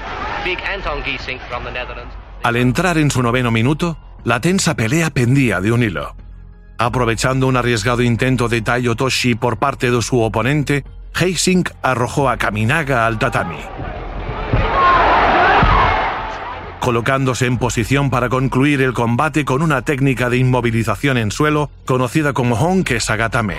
big 0.44 0.58
Anton 0.60 1.02
Giesing 1.02 1.40
from 1.48 1.64
the 1.64 1.72
Netherlands. 1.72 2.14
Al 2.44 2.56
entrar 2.56 2.96
en 2.98 3.10
su 3.10 3.22
noveno 3.22 3.50
minuto, 3.50 3.98
la 4.22 4.40
tensa 4.40 4.76
pelea 4.76 5.10
pendía 5.10 5.60
de 5.60 5.72
un 5.72 5.82
hilo. 5.82 6.14
Aprovechando 6.78 7.48
un 7.48 7.56
arriesgado 7.56 8.02
intento 8.02 8.48
de 8.48 8.62
Taiyo 8.62 8.94
Toshi 8.94 9.34
por 9.34 9.58
parte 9.58 9.90
de 9.90 10.00
su 10.00 10.20
oponente, 10.20 10.84
Heising 11.14 11.64
arrojó 11.82 12.28
a 12.28 12.36
Kaminaga 12.36 13.06
al 13.06 13.18
tatami. 13.18 13.58
Colocándose 16.86 17.46
en 17.46 17.58
posición 17.58 18.10
para 18.10 18.28
concluir 18.28 18.80
el 18.80 18.92
combate 18.92 19.44
con 19.44 19.60
una 19.60 19.82
técnica 19.82 20.30
de 20.30 20.36
inmovilización 20.36 21.16
en 21.16 21.32
suelo 21.32 21.68
conocida 21.84 22.32
como 22.32 22.54
Honke 22.54 23.00
Sagatame. 23.00 23.56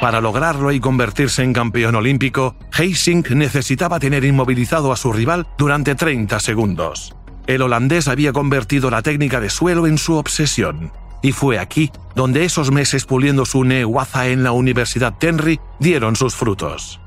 Para 0.00 0.22
lograrlo 0.22 0.72
y 0.72 0.80
convertirse 0.80 1.42
en 1.42 1.52
campeón 1.52 1.96
olímpico, 1.96 2.56
Heising 2.72 3.22
necesitaba 3.34 4.00
tener 4.00 4.24
inmovilizado 4.24 4.90
a 4.90 4.96
su 4.96 5.12
rival 5.12 5.46
durante 5.58 5.94
30 5.94 6.40
segundos. 6.40 7.14
El 7.46 7.60
holandés 7.60 8.08
había 8.08 8.32
convertido 8.32 8.88
la 8.88 9.02
técnica 9.02 9.38
de 9.38 9.50
suelo 9.50 9.86
en 9.86 9.98
su 9.98 10.14
obsesión. 10.14 10.92
Y 11.20 11.32
fue 11.32 11.58
aquí 11.58 11.92
donde 12.14 12.46
esos 12.46 12.70
meses 12.70 13.04
puliendo 13.04 13.44
su 13.44 13.64
newaza 13.64 14.28
en 14.28 14.44
la 14.44 14.52
Universidad 14.52 15.12
Tenry 15.18 15.60
dieron 15.78 16.16
sus 16.16 16.34
frutos. 16.34 17.02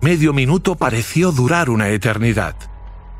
Medio 0.00 0.32
minuto 0.32 0.76
pareció 0.76 1.32
durar 1.32 1.70
una 1.70 1.88
eternidad. 1.88 2.54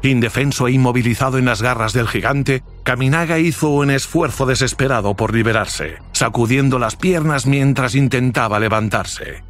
Indefenso 0.03 0.69
e 0.69 0.73
inmovilizado 0.73 1.37
en 1.37 1.45
las 1.45 1.61
garras 1.61 1.93
del 1.93 2.07
gigante, 2.07 2.63
Kaminaga 2.85 3.41
hizo 3.41 3.71
un 3.71 3.91
esfuerzo 3.91 4.47
desesperado 4.47 5.15
por 5.15 5.35
liberarse, 5.35 5.99
sacudiendo 6.13 6.79
las 6.79 6.95
piernas 6.95 7.47
mientras 7.47 7.97
intentaba 7.97 8.61
levantarse. 8.61 9.43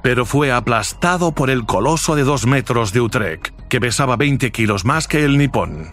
Pero 0.00 0.24
fue 0.24 0.52
aplastado 0.52 1.32
por 1.32 1.50
el 1.50 1.66
coloso 1.66 2.14
de 2.14 2.22
dos 2.22 2.46
metros 2.46 2.92
de 2.92 3.00
Utrecht, 3.00 3.48
que 3.68 3.80
pesaba 3.80 4.16
20 4.16 4.52
kilos 4.52 4.84
más 4.84 5.08
que 5.08 5.24
el 5.24 5.38
nipón. 5.38 5.90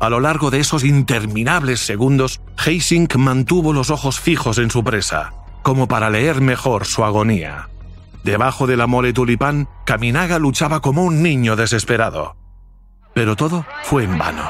A 0.00 0.08
lo 0.08 0.20
largo 0.20 0.50
de 0.50 0.60
esos 0.60 0.84
interminables 0.84 1.80
segundos, 1.80 2.40
Heising 2.64 3.08
mantuvo 3.18 3.74
los 3.74 3.90
ojos 3.90 4.18
fijos 4.18 4.56
en 4.56 4.70
su 4.70 4.82
presa, 4.82 5.34
como 5.62 5.86
para 5.86 6.08
leer 6.08 6.40
mejor 6.40 6.86
su 6.86 7.04
agonía. 7.04 7.68
Debajo 8.24 8.68
de 8.68 8.76
la 8.76 8.86
mole 8.86 9.12
tulipán, 9.12 9.68
Kaminaga 9.84 10.38
luchaba 10.38 10.80
como 10.80 11.02
un 11.02 11.22
niño 11.22 11.56
desesperado. 11.56 12.36
Pero 13.14 13.34
todo 13.34 13.66
fue 13.82 14.04
en 14.04 14.16
vano. 14.16 14.48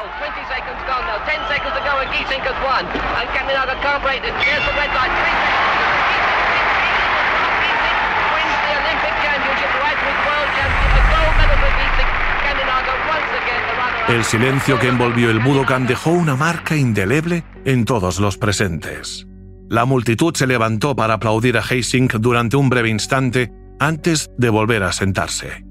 El 14.09 14.25
silencio 14.25 14.79
que 14.79 14.89
envolvió 14.89 15.31
el 15.31 15.39
Budokan 15.39 15.87
dejó 15.87 16.11
una 16.11 16.37
marca 16.37 16.77
indeleble 16.77 17.45
en 17.65 17.87
todos 17.87 18.21
los 18.21 18.37
presentes. 18.37 19.27
La 19.71 19.87
multitud 19.87 20.35
se 20.37 20.47
levantó 20.47 20.95
para 20.95 21.15
aplaudir 21.15 21.57
a 21.57 21.63
Heising 21.63 22.09
durante 22.21 22.57
un 22.57 22.69
breve 22.69 22.91
instante 22.91 23.51
antes 23.79 24.31
de 24.39 24.49
volver 24.51 24.83
a 24.83 24.93
sentarse. 24.93 25.65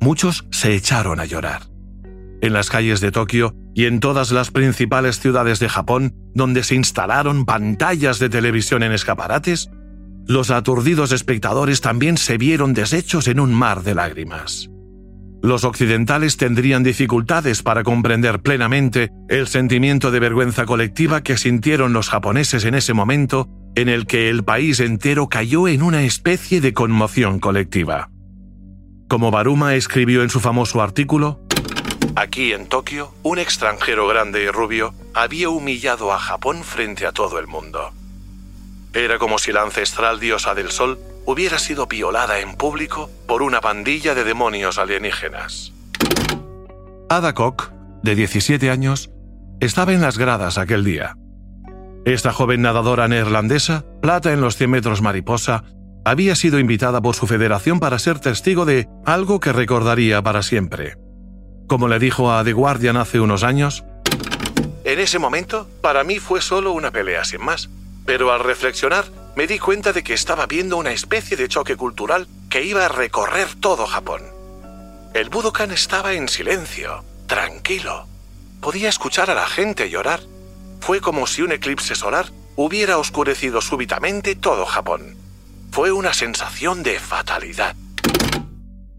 Muchos 0.00 0.46
se 0.50 0.74
echaron 0.74 1.20
a 1.20 1.24
llorar. 1.24 1.62
En 2.40 2.52
las 2.52 2.70
calles 2.70 3.00
de 3.00 3.10
Tokio 3.10 3.54
y 3.74 3.86
en 3.86 4.00
todas 4.00 4.30
las 4.30 4.50
principales 4.50 5.20
ciudades 5.20 5.58
de 5.58 5.68
Japón, 5.68 6.14
donde 6.34 6.62
se 6.62 6.74
instalaron 6.74 7.44
pantallas 7.44 8.18
de 8.18 8.28
televisión 8.28 8.82
en 8.82 8.92
escaparates, 8.92 9.70
los 10.26 10.50
aturdidos 10.50 11.12
espectadores 11.12 11.80
también 11.80 12.16
se 12.16 12.36
vieron 12.36 12.74
deshechos 12.74 13.28
en 13.28 13.40
un 13.40 13.54
mar 13.54 13.82
de 13.82 13.94
lágrimas. 13.94 14.70
Los 15.42 15.64
occidentales 15.64 16.36
tendrían 16.36 16.82
dificultades 16.82 17.62
para 17.62 17.84
comprender 17.84 18.40
plenamente 18.40 19.10
el 19.28 19.46
sentimiento 19.46 20.10
de 20.10 20.18
vergüenza 20.18 20.66
colectiva 20.66 21.22
que 21.22 21.36
sintieron 21.36 21.92
los 21.92 22.08
japoneses 22.08 22.64
en 22.64 22.74
ese 22.74 22.94
momento 22.94 23.48
en 23.76 23.90
el 23.90 24.06
que 24.06 24.28
el 24.30 24.42
país 24.42 24.80
entero 24.80 25.28
cayó 25.28 25.68
en 25.68 25.82
una 25.82 26.02
especie 26.02 26.60
de 26.60 26.72
conmoción 26.72 27.38
colectiva. 27.38 28.10
Como 29.06 29.30
Baruma 29.30 29.74
escribió 29.74 30.22
en 30.22 30.30
su 30.30 30.40
famoso 30.40 30.82
artículo, 30.82 31.40
Aquí 32.16 32.54
en 32.54 32.66
Tokio, 32.66 33.12
un 33.22 33.38
extranjero 33.38 34.08
grande 34.08 34.42
y 34.42 34.48
rubio 34.48 34.94
había 35.12 35.50
humillado 35.50 36.12
a 36.12 36.18
Japón 36.18 36.64
frente 36.64 37.06
a 37.06 37.12
todo 37.12 37.38
el 37.38 37.46
mundo. 37.46 37.92
Era 38.94 39.18
como 39.18 39.38
si 39.38 39.52
la 39.52 39.62
ancestral 39.62 40.18
diosa 40.18 40.54
del 40.54 40.70
sol 40.70 40.98
hubiera 41.26 41.58
sido 41.58 41.86
violada 41.86 42.40
en 42.40 42.54
público 42.56 43.10
por 43.28 43.42
una 43.42 43.60
pandilla 43.60 44.14
de 44.14 44.24
demonios 44.24 44.78
alienígenas. 44.78 45.74
Ada 47.10 47.34
Koch, 47.34 47.70
de 48.02 48.14
17 48.14 48.70
años, 48.70 49.10
estaba 49.60 49.92
en 49.92 50.00
las 50.00 50.16
gradas 50.16 50.56
aquel 50.56 50.82
día. 50.82 51.16
Esta 52.06 52.32
joven 52.32 52.62
nadadora 52.62 53.08
neerlandesa, 53.08 53.84
plata 54.00 54.32
en 54.32 54.40
los 54.40 54.56
100 54.56 54.70
metros 54.70 55.02
mariposa, 55.02 55.64
había 56.04 56.36
sido 56.36 56.60
invitada 56.60 57.02
por 57.02 57.16
su 57.16 57.26
federación 57.26 57.80
para 57.80 57.98
ser 57.98 58.20
testigo 58.20 58.64
de 58.64 58.86
algo 59.04 59.40
que 59.40 59.52
recordaría 59.52 60.22
para 60.22 60.44
siempre. 60.44 60.96
Como 61.66 61.88
le 61.88 61.98
dijo 61.98 62.30
a 62.30 62.44
The 62.44 62.52
Guardian 62.52 62.96
hace 62.96 63.18
unos 63.18 63.42
años, 63.42 63.84
En 64.84 65.00
ese 65.00 65.18
momento, 65.18 65.68
para 65.80 66.04
mí 66.04 66.20
fue 66.20 66.40
solo 66.40 66.70
una 66.70 66.92
pelea 66.92 67.24
sin 67.24 67.44
más, 67.44 67.70
pero 68.04 68.30
al 68.30 68.38
reflexionar 68.38 69.06
me 69.34 69.48
di 69.48 69.58
cuenta 69.58 69.92
de 69.92 70.04
que 70.04 70.14
estaba 70.14 70.46
viendo 70.46 70.76
una 70.76 70.92
especie 70.92 71.36
de 71.36 71.48
choque 71.48 71.74
cultural 71.74 72.28
que 72.48 72.62
iba 72.62 72.84
a 72.84 72.88
recorrer 72.88 73.48
todo 73.58 73.84
Japón. 73.84 74.22
El 75.12 75.28
Budokan 75.28 75.72
estaba 75.72 76.12
en 76.12 76.28
silencio, 76.28 77.02
tranquilo. 77.26 78.06
Podía 78.60 78.88
escuchar 78.88 79.28
a 79.28 79.34
la 79.34 79.48
gente 79.48 79.90
llorar 79.90 80.20
fue 80.80 81.00
como 81.00 81.26
si 81.26 81.42
un 81.42 81.52
eclipse 81.52 81.94
solar 81.94 82.26
hubiera 82.56 82.98
oscurecido 82.98 83.60
súbitamente 83.60 84.34
todo 84.34 84.66
Japón. 84.66 85.16
Fue 85.70 85.92
una 85.92 86.14
sensación 86.14 86.82
de 86.82 86.98
fatalidad. 86.98 87.76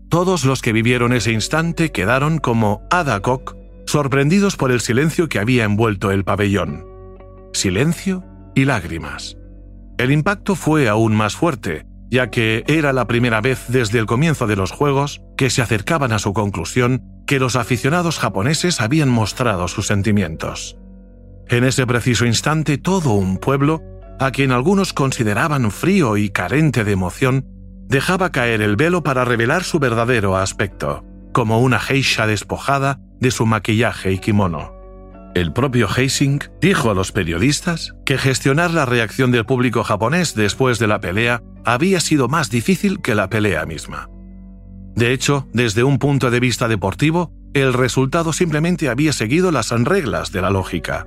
Todos 0.09 0.45
los 0.45 0.61
que 0.61 0.73
vivieron 0.73 1.11
ese 1.11 1.31
instante 1.31 1.91
quedaron 1.91 2.39
como 2.39 2.87
Adakok, 2.91 3.55
sorprendidos 3.85 4.55
por 4.55 4.71
el 4.71 4.79
silencio 4.79 5.27
que 5.27 5.39
había 5.39 5.63
envuelto 5.63 6.11
el 6.11 6.23
pabellón. 6.23 6.85
Silencio 7.53 8.23
y 8.55 8.65
lágrimas. 8.65 9.37
El 9.97 10.11
impacto 10.11 10.55
fue 10.55 10.87
aún 10.87 11.15
más 11.15 11.35
fuerte, 11.35 11.85
ya 12.09 12.29
que 12.29 12.63
era 12.67 12.93
la 12.93 13.07
primera 13.07 13.41
vez 13.41 13.65
desde 13.67 13.99
el 13.99 14.05
comienzo 14.05 14.47
de 14.47 14.55
los 14.55 14.71
Juegos 14.71 15.21
que 15.35 15.49
se 15.49 15.61
acercaban 15.61 16.11
a 16.11 16.19
su 16.19 16.33
conclusión 16.33 17.03
que 17.25 17.39
los 17.39 17.55
aficionados 17.55 18.19
japoneses 18.19 18.79
habían 18.79 19.09
mostrado 19.09 19.67
sus 19.67 19.87
sentimientos. 19.87 20.77
En 21.49 21.63
ese 21.63 21.87
preciso 21.87 22.25
instante 22.25 22.77
todo 22.77 23.11
un 23.11 23.37
pueblo, 23.37 23.81
a 24.19 24.31
quien 24.31 24.51
algunos 24.51 24.93
consideraban 24.93 25.71
frío 25.71 26.17
y 26.17 26.29
carente 26.29 26.83
de 26.83 26.91
emoción, 26.91 27.45
dejaba 27.87 28.31
caer 28.31 28.61
el 28.61 28.75
velo 28.75 29.01
para 29.01 29.23
revelar 29.23 29.63
su 29.63 29.79
verdadero 29.79 30.35
aspecto, 30.35 31.05
como 31.31 31.61
una 31.61 31.79
geisha 31.79 32.27
despojada 32.27 32.99
de 33.19 33.31
su 33.31 33.45
maquillaje 33.45 34.11
y 34.11 34.19
kimono. 34.19 34.73
El 35.35 35.53
propio 35.53 35.87
Heising 35.87 36.39
dijo 36.59 36.89
a 36.89 36.95
los 36.95 37.11
periodistas 37.11 37.93
que 38.05 38.17
gestionar 38.17 38.71
la 38.71 38.85
reacción 38.85 39.31
del 39.31 39.45
público 39.45 39.83
japonés 39.83 40.33
después 40.35 40.79
de 40.79 40.87
la 40.87 40.99
pelea 40.99 41.43
había 41.63 41.99
sido 41.99 42.27
más 42.27 42.49
difícil 42.49 43.01
que 43.01 43.13
la 43.13 43.29
pelea 43.29 43.65
misma. 43.65 44.09
De 44.95 45.13
hecho, 45.13 45.47
desde 45.53 45.83
un 45.83 45.99
punto 45.99 46.31
de 46.31 46.39
vista 46.39 46.67
deportivo, 46.67 47.31
el 47.53 47.73
resultado 47.73 48.33
simplemente 48.33 48.89
había 48.89 49.13
seguido 49.13 49.51
las 49.51 49.69
reglas 49.69 50.31
de 50.31 50.41
la 50.41 50.49
lógica. 50.49 51.05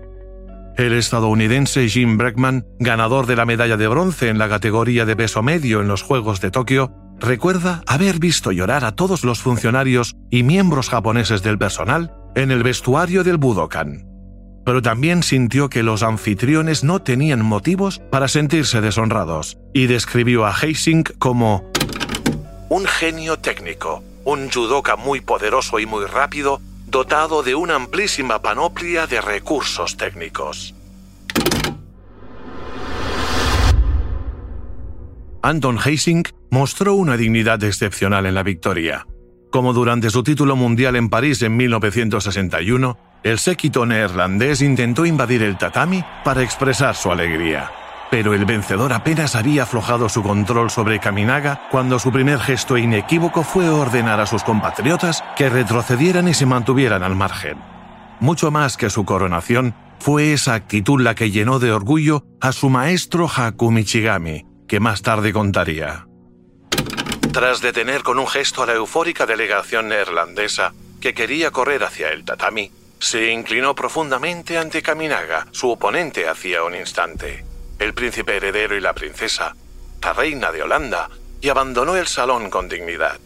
El 0.77 0.93
estadounidense 0.93 1.89
Jim 1.89 2.17
Breckman, 2.17 2.65
ganador 2.79 3.27
de 3.27 3.37
la 3.37 3.45
medalla 3.45 3.77
de 3.77 3.89
bronce 3.89 4.29
en 4.29 4.39
la 4.39 4.49
categoría 4.49 5.05
de 5.05 5.17
peso 5.17 5.43
medio 5.43 5.81
en 5.81 5.89
los 5.89 6.03
Juegos 6.03 6.41
de 6.41 6.51
Tokio, 6.51 6.93
recuerda 7.19 7.83
haber 7.87 8.19
visto 8.19 8.51
llorar 8.53 8.85
a 8.85 8.93
todos 8.93 9.25
los 9.25 9.41
funcionarios 9.41 10.17
y 10.31 10.43
miembros 10.43 10.89
japoneses 10.89 11.43
del 11.43 11.59
personal 11.59 12.15
en 12.35 12.51
el 12.51 12.63
vestuario 12.63 13.25
del 13.25 13.37
Budokan. 13.37 14.07
Pero 14.65 14.83
también 14.83 15.23
sintió 15.23 15.69
que 15.69 15.83
los 15.83 16.03
anfitriones 16.03 16.85
no 16.85 17.03
tenían 17.03 17.45
motivos 17.45 18.01
para 18.11 18.29
sentirse 18.29 18.81
deshonrados 18.81 19.59
y 19.75 19.87
describió 19.87 20.47
a 20.47 20.55
Heising 20.55 21.05
como 21.19 21.71
un 22.69 22.87
genio 22.87 23.39
técnico, 23.39 24.03
un 24.25 24.51
judoka 24.51 24.97
muy 24.97 25.21
poderoso 25.21 25.79
y 25.79 25.87
muy 25.87 26.05
rápido 26.07 26.61
dotado 26.91 27.43
de 27.43 27.55
una 27.55 27.77
amplísima 27.77 28.43
panoplia 28.43 29.07
de 29.07 29.21
recursos 29.21 29.97
técnicos. 29.97 30.75
Anton 35.43 35.79
Heising 35.79 36.25
mostró 36.51 36.95
una 36.95 37.17
dignidad 37.17 37.63
excepcional 37.65 38.27
en 38.27 38.35
la 38.35 38.43
victoria. 38.43 39.07
como 39.51 39.73
durante 39.73 40.11
su 40.11 40.23
título 40.23 40.55
mundial 40.55 40.95
en 40.95 41.09
París 41.09 41.43
en 41.43 41.57
1961, 41.57 42.97
el 43.25 43.39
séquito 43.39 43.85
neerlandés 43.85 44.63
intentó 44.63 45.05
invadir 45.05 45.43
el 45.43 45.59
tatami 45.59 46.05
para 46.25 46.43
expresar 46.43 46.95
su 46.95 47.11
alegría. 47.11 47.80
Pero 48.11 48.35
el 48.35 48.45
vencedor 48.45 48.93
apenas 48.93 49.37
había 49.37 49.63
aflojado 49.63 50.09
su 50.09 50.23
control 50.23 50.71
sobre 50.71 50.99
Kaminaga 50.99 51.69
cuando 51.71 51.99
su 51.99 52.11
primer 52.11 52.41
gesto 52.41 52.77
inequívoco 52.77 53.45
fue 53.45 53.69
ordenar 53.69 54.21
a 54.21 54.27
sus 54.27 54.43
compatriotas 54.43 55.23
que 55.37 55.49
retrocedieran 55.49 56.27
y 56.27 56.35
se 56.35 56.45
mantuvieran 56.47 57.05
al 57.05 57.15
margen. 57.15 57.59
Mucho 58.19 58.51
más 58.51 58.77
que 58.77 58.91
su 58.91 59.05
coronación, 59.05 59.75
fue 60.01 60.33
esa 60.33 60.55
actitud 60.55 61.01
la 61.01 61.15
que 61.15 61.31
llenó 61.31 61.59
de 61.59 61.73
orgullo 61.73 62.25
a 62.41 62.53
su 62.53 62.69
maestro 62.69 63.29
Haku 63.29 63.71
Michigami, 63.71 64.47
que 64.67 64.81
más 64.81 65.03
tarde 65.03 65.33
contaría. 65.33 66.07
Tras 67.33 67.61
detener 67.61 68.03
con 68.03 68.19
un 68.19 68.27
gesto 68.27 68.63
a 68.63 68.67
la 68.67 68.75
eufórica 68.75 69.25
delegación 69.25 69.89
neerlandesa 69.89 70.73
que 71.01 71.15
quería 71.15 71.51
correr 71.51 71.85
hacia 71.85 72.09
el 72.09 72.25
tatami, 72.25 72.73
se 72.99 73.31
inclinó 73.31 73.75
profundamente 73.75 74.59
ante 74.59 74.83
Kaminaga, 74.83 75.47
su 75.53 75.71
oponente 75.71 76.29
hacía 76.29 76.65
un 76.65 76.75
instante, 76.75 77.45
el 77.81 77.95
príncipe 77.95 78.37
heredero 78.37 78.77
y 78.77 78.81
la 78.81 78.93
princesa, 78.93 79.57
la 80.03 80.13
reina 80.13 80.53
de 80.53 80.63
Holanda, 80.63 81.09
y 81.41 81.49
abandonó 81.49 81.97
el 81.97 82.07
salón 82.07 82.51
con 82.51 82.69
dignidad. 82.69 83.19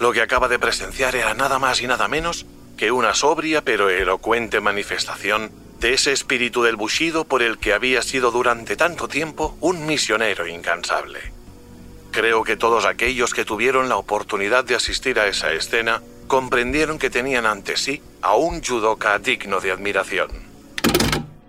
Lo 0.00 0.12
que 0.12 0.22
acaba 0.22 0.48
de 0.48 0.58
presenciar 0.58 1.14
era 1.14 1.34
nada 1.34 1.58
más 1.58 1.80
y 1.82 1.86
nada 1.86 2.08
menos 2.08 2.46
que 2.76 2.90
una 2.90 3.14
sobria 3.14 3.62
pero 3.62 3.90
elocuente 3.90 4.60
manifestación 4.60 5.52
de 5.78 5.92
ese 5.92 6.12
espíritu 6.12 6.62
del 6.62 6.76
Bushido 6.76 7.24
por 7.24 7.42
el 7.42 7.58
que 7.58 7.74
había 7.74 8.00
sido 8.00 8.30
durante 8.30 8.76
tanto 8.76 9.08
tiempo 9.08 9.56
un 9.60 9.84
misionero 9.86 10.46
incansable. 10.46 11.20
Creo 12.12 12.44
que 12.44 12.56
todos 12.56 12.86
aquellos 12.86 13.34
que 13.34 13.44
tuvieron 13.44 13.90
la 13.90 13.96
oportunidad 13.96 14.64
de 14.64 14.74
asistir 14.74 15.20
a 15.20 15.26
esa 15.26 15.52
escena 15.52 16.02
comprendieron 16.26 16.98
que 16.98 17.10
tenían 17.10 17.44
ante 17.44 17.76
sí 17.76 18.02
a 18.22 18.36
un 18.36 18.62
judoka 18.62 19.18
digno 19.18 19.60
de 19.60 19.70
admiración. 19.70 20.45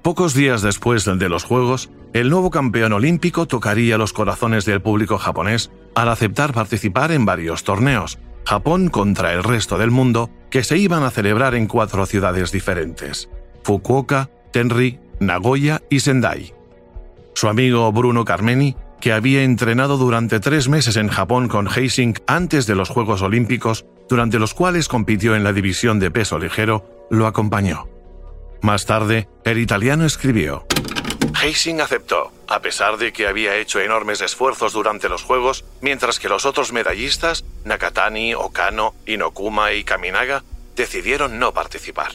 Pocos 0.07 0.33
días 0.33 0.61
después 0.61 1.03
de 1.03 1.27
los 1.27 1.43
Juegos, 1.43 1.89
el 2.13 2.29
nuevo 2.29 2.49
campeón 2.49 2.93
olímpico 2.93 3.45
tocaría 3.45 3.97
los 3.97 4.13
corazones 4.13 4.63
del 4.63 4.81
público 4.81 5.17
japonés 5.17 5.69
al 5.95 6.07
aceptar 6.07 6.53
participar 6.53 7.11
en 7.11 7.25
varios 7.25 7.65
torneos, 7.65 8.17
Japón 8.45 8.87
contra 8.87 9.33
el 9.33 9.43
resto 9.43 9.77
del 9.77 9.91
mundo, 9.91 10.29
que 10.49 10.63
se 10.63 10.77
iban 10.77 11.03
a 11.03 11.11
celebrar 11.11 11.55
en 11.55 11.67
cuatro 11.67 12.05
ciudades 12.05 12.53
diferentes, 12.53 13.29
Fukuoka, 13.63 14.29
Tenri, 14.53 14.97
Nagoya 15.19 15.81
y 15.89 15.99
Sendai. 15.99 16.53
Su 17.35 17.49
amigo 17.49 17.91
Bruno 17.91 18.23
Carmeni 18.23 18.77
que 19.01 19.11
había 19.11 19.43
entrenado 19.43 19.97
durante 19.97 20.39
tres 20.39 20.69
meses 20.69 20.95
en 20.95 21.09
Japón 21.09 21.49
con 21.49 21.67
Heising 21.67 22.15
antes 22.27 22.65
de 22.65 22.75
los 22.75 22.87
Juegos 22.87 23.21
Olímpicos, 23.21 23.85
durante 24.07 24.39
los 24.39 24.53
cuales 24.53 24.87
compitió 24.87 25.35
en 25.35 25.43
la 25.43 25.51
división 25.51 25.99
de 25.99 26.11
peso 26.11 26.39
ligero, 26.39 27.07
lo 27.11 27.27
acompañó. 27.27 27.96
Más 28.61 28.85
tarde, 28.85 29.27
el 29.43 29.59
italiano 29.59 30.05
escribió, 30.05 30.65
Heising 31.41 31.81
aceptó, 31.81 32.31
a 32.47 32.61
pesar 32.61 32.97
de 32.97 33.13
que 33.13 33.27
había 33.27 33.57
hecho 33.57 33.79
enormes 33.79 34.21
esfuerzos 34.21 34.73
durante 34.73 35.07
los 35.07 35.21
Juegos, 35.21 35.65
mientras 35.81 36.19
que 36.19 36.29
los 36.29 36.45
otros 36.45 36.71
medallistas, 36.71 37.45
Nakatani, 37.63 38.33
Okano, 38.33 38.95
Inokuma 39.05 39.73
y 39.73 39.83
Kaminaga, 39.83 40.43
decidieron 40.75 41.37
no 41.37 41.53
participar. 41.53 42.13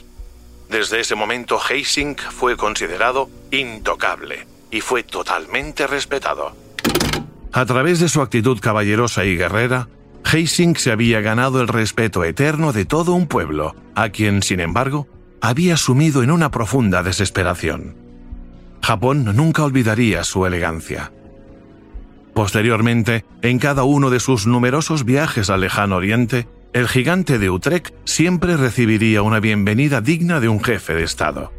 Desde 0.69 1.01
ese 1.01 1.15
momento, 1.15 1.61
Heising 1.61 2.17
fue 2.17 2.57
considerado 2.57 3.31
intocable 3.51 4.47
y 4.71 4.81
fue 4.81 5.05
totalmente 5.05 5.87
respetado. 5.87 6.57
A 7.53 7.67
través 7.67 8.01
de 8.01 8.09
su 8.09 8.23
actitud 8.23 8.59
caballerosa 8.61 9.25
y 9.25 9.37
guerrera, 9.37 9.89
Heising 10.25 10.77
se 10.77 10.91
había 10.91 11.21
ganado 11.21 11.61
el 11.61 11.69
respeto 11.69 12.25
eterno 12.25 12.73
de 12.73 12.87
todo 12.87 13.13
un 13.13 13.27
pueblo, 13.29 13.77
a 13.95 14.09
quien, 14.09 14.43
sin 14.43 14.61
embargo, 14.61 15.07
había 15.43 15.77
sumido 15.77 16.23
en 16.23 16.31
una 16.31 16.53
profunda 16.53 17.03
desesperación. 17.03 17.97
Japón 18.81 19.25
nunca 19.35 19.65
olvidaría 19.65 20.23
su 20.23 20.47
elegancia. 20.47 21.13
Posteriormente, 22.33 23.25
en 23.43 23.59
cada 23.59 23.83
uno 23.83 24.09
de 24.09 24.21
sus 24.21 24.47
numerosos 24.47 25.05
viajes 25.05 25.51
al 25.51 25.63
lejano 25.63 25.97
oriente, 25.97 26.47
el 26.73 26.87
gigante 26.87 27.41
de 27.41 27.51
Utrecht 27.51 27.93
siempre 28.05 28.57
recibiría 28.57 29.23
una 29.23 29.41
bienvenida 29.41 30.01
digna 30.01 30.39
de 30.39 30.49
un 30.49 30.63
jefe 30.63 30.95
de 30.95 31.03
Estado. 31.03 31.53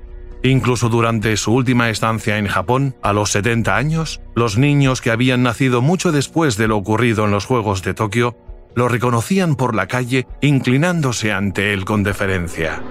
Incluso 0.43 0.87
durante 0.87 1.35
su 1.35 1.53
última 1.53 1.89
estancia 1.89 2.37
en 2.37 2.47
Japón, 2.47 2.95
a 3.03 3.11
los 3.11 3.31
70 3.31 3.75
años, 3.75 4.21
los 4.33 4.57
niños 4.57 5.01
que 5.01 5.11
habían 5.11 5.43
nacido 5.43 5.81
mucho 5.81 6.13
después 6.13 6.55
de 6.55 6.69
lo 6.69 6.77
ocurrido 6.77 7.25
en 7.25 7.31
los 7.31 7.45
Juegos 7.45 7.83
de 7.83 7.93
Tokio 7.93 8.37
lo 8.75 8.87
reconocían 8.87 9.55
por 9.55 9.75
la 9.75 9.87
calle 9.87 10.25
inclinándose 10.41 11.33
ante 11.33 11.73
él 11.73 11.85
con 11.85 12.01
deferencia. 12.01 12.81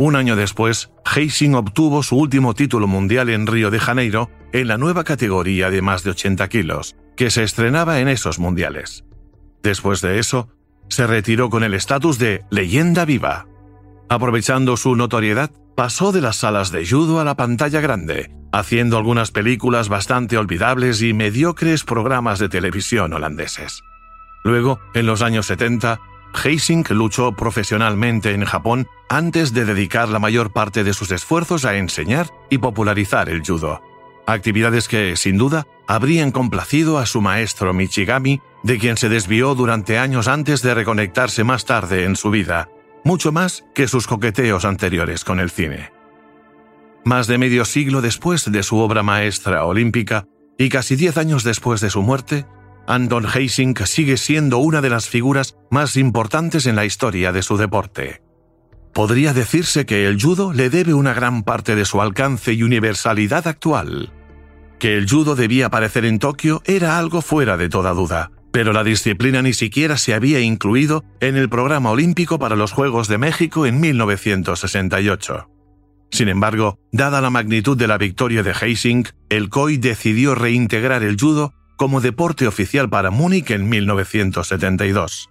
Un 0.00 0.16
año 0.16 0.34
después, 0.34 0.90
Heising 1.04 1.54
obtuvo 1.54 2.02
su 2.02 2.16
último 2.16 2.54
título 2.54 2.86
mundial 2.86 3.28
en 3.28 3.46
Río 3.46 3.70
de 3.70 3.78
Janeiro 3.78 4.30
en 4.50 4.66
la 4.66 4.78
nueva 4.78 5.04
categoría 5.04 5.68
de 5.68 5.82
más 5.82 6.04
de 6.04 6.12
80 6.12 6.48
kilos, 6.48 6.96
que 7.18 7.28
se 7.28 7.42
estrenaba 7.42 8.00
en 8.00 8.08
esos 8.08 8.38
mundiales. 8.38 9.04
Después 9.62 10.00
de 10.00 10.18
eso, 10.18 10.48
se 10.88 11.06
retiró 11.06 11.50
con 11.50 11.64
el 11.64 11.74
estatus 11.74 12.18
de 12.18 12.46
leyenda 12.48 13.04
viva. 13.04 13.46
Aprovechando 14.08 14.78
su 14.78 14.96
notoriedad, 14.96 15.50
pasó 15.76 16.12
de 16.12 16.22
las 16.22 16.36
salas 16.36 16.72
de 16.72 16.88
judo 16.88 17.20
a 17.20 17.24
la 17.24 17.36
pantalla 17.36 17.82
grande, 17.82 18.34
haciendo 18.52 18.96
algunas 18.96 19.32
películas 19.32 19.90
bastante 19.90 20.38
olvidables 20.38 21.02
y 21.02 21.12
mediocres 21.12 21.84
programas 21.84 22.38
de 22.38 22.48
televisión 22.48 23.12
holandeses. 23.12 23.82
Luego, 24.44 24.80
en 24.94 25.04
los 25.04 25.20
años 25.20 25.44
70, 25.44 26.00
Heising 26.34 26.84
luchó 26.90 27.32
profesionalmente 27.32 28.32
en 28.32 28.44
Japón 28.44 28.88
antes 29.08 29.52
de 29.52 29.64
dedicar 29.64 30.08
la 30.08 30.18
mayor 30.18 30.52
parte 30.52 30.84
de 30.84 30.94
sus 30.94 31.10
esfuerzos 31.10 31.64
a 31.64 31.76
enseñar 31.76 32.30
y 32.48 32.58
popularizar 32.58 33.28
el 33.28 33.42
judo. 33.44 33.82
Actividades 34.26 34.86
que, 34.88 35.16
sin 35.16 35.38
duda, 35.38 35.66
habrían 35.86 36.30
complacido 36.30 36.98
a 36.98 37.06
su 37.06 37.20
maestro 37.20 37.72
Michigami, 37.74 38.40
de 38.62 38.78
quien 38.78 38.96
se 38.96 39.08
desvió 39.08 39.54
durante 39.54 39.98
años 39.98 40.28
antes 40.28 40.62
de 40.62 40.74
reconectarse 40.74 41.42
más 41.44 41.64
tarde 41.64 42.04
en 42.04 42.14
su 42.16 42.30
vida 42.30 42.68
mucho 43.04 43.32
más 43.32 43.64
que 43.74 43.88
sus 43.88 44.06
coqueteos 44.06 44.64
anteriores 44.64 45.24
con 45.24 45.40
el 45.40 45.50
cine. 45.50 45.92
Más 47.04 47.26
de 47.26 47.38
medio 47.38 47.64
siglo 47.64 48.02
después 48.02 48.50
de 48.50 48.62
su 48.62 48.78
obra 48.78 49.02
maestra 49.02 49.64
olímpica 49.64 50.26
y 50.58 50.68
casi 50.68 50.96
diez 50.96 51.16
años 51.16 51.44
después 51.44 51.80
de 51.80 51.90
su 51.90 52.02
muerte, 52.02 52.46
Anton 52.86 53.26
Heising 53.26 53.74
sigue 53.84 54.16
siendo 54.16 54.58
una 54.58 54.80
de 54.80 54.90
las 54.90 55.08
figuras 55.08 55.56
más 55.70 55.96
importantes 55.96 56.66
en 56.66 56.76
la 56.76 56.84
historia 56.84 57.32
de 57.32 57.42
su 57.42 57.56
deporte. 57.56 58.22
Podría 58.92 59.32
decirse 59.32 59.86
que 59.86 60.06
el 60.06 60.20
judo 60.20 60.52
le 60.52 60.70
debe 60.70 60.94
una 60.94 61.14
gran 61.14 61.42
parte 61.44 61.76
de 61.76 61.84
su 61.84 62.02
alcance 62.02 62.52
y 62.52 62.62
universalidad 62.62 63.46
actual. 63.46 64.12
Que 64.78 64.96
el 64.96 65.08
judo 65.08 65.36
debía 65.36 65.66
aparecer 65.66 66.04
en 66.04 66.18
Tokio 66.18 66.62
era 66.64 66.98
algo 66.98 67.22
fuera 67.22 67.56
de 67.56 67.68
toda 67.68 67.92
duda 67.92 68.30
pero 68.52 68.72
la 68.72 68.84
disciplina 68.84 69.42
ni 69.42 69.52
siquiera 69.52 69.96
se 69.96 70.14
había 70.14 70.40
incluido 70.40 71.04
en 71.20 71.36
el 71.36 71.48
programa 71.48 71.90
olímpico 71.90 72.38
para 72.38 72.56
los 72.56 72.72
Juegos 72.72 73.08
de 73.08 73.18
México 73.18 73.66
en 73.66 73.80
1968. 73.80 75.48
Sin 76.10 76.28
embargo, 76.28 76.78
dada 76.90 77.20
la 77.20 77.30
magnitud 77.30 77.76
de 77.76 77.86
la 77.86 77.96
victoria 77.96 78.42
de 78.42 78.52
Heising, 78.52 79.06
el 79.28 79.48
COI 79.48 79.76
decidió 79.76 80.34
reintegrar 80.34 81.04
el 81.04 81.16
judo 81.18 81.54
como 81.80 82.02
deporte 82.02 82.46
oficial 82.46 82.90
para 82.90 83.10
Múnich 83.10 83.52
en 83.52 83.66
1972. 83.66 85.30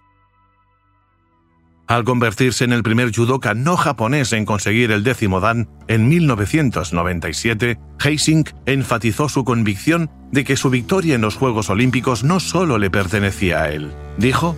Al 1.86 2.04
convertirse 2.04 2.64
en 2.64 2.74
el 2.74 2.82
primer 2.82 3.16
judoka 3.16 3.54
no 3.54 3.78
japonés 3.78 4.34
en 4.34 4.46
conseguir 4.46 4.90
el 4.90 5.04
décimo 5.04 5.42
dan 5.42 5.70
en 5.88 6.10
1997, 6.10 7.78
Heising 8.04 8.46
enfatizó 8.66 9.30
su 9.30 9.44
convicción 9.44 10.10
de 10.32 10.44
que 10.44 10.58
su 10.58 10.72
victoria 10.72 11.14
en 11.14 11.22
los 11.22 11.36
Juegos 11.36 11.70
Olímpicos 11.70 12.24
no 12.24 12.40
solo 12.40 12.80
le 12.80 12.90
pertenecía 12.90 13.62
a 13.62 13.70
él. 13.70 13.94
Dijo, 14.18 14.58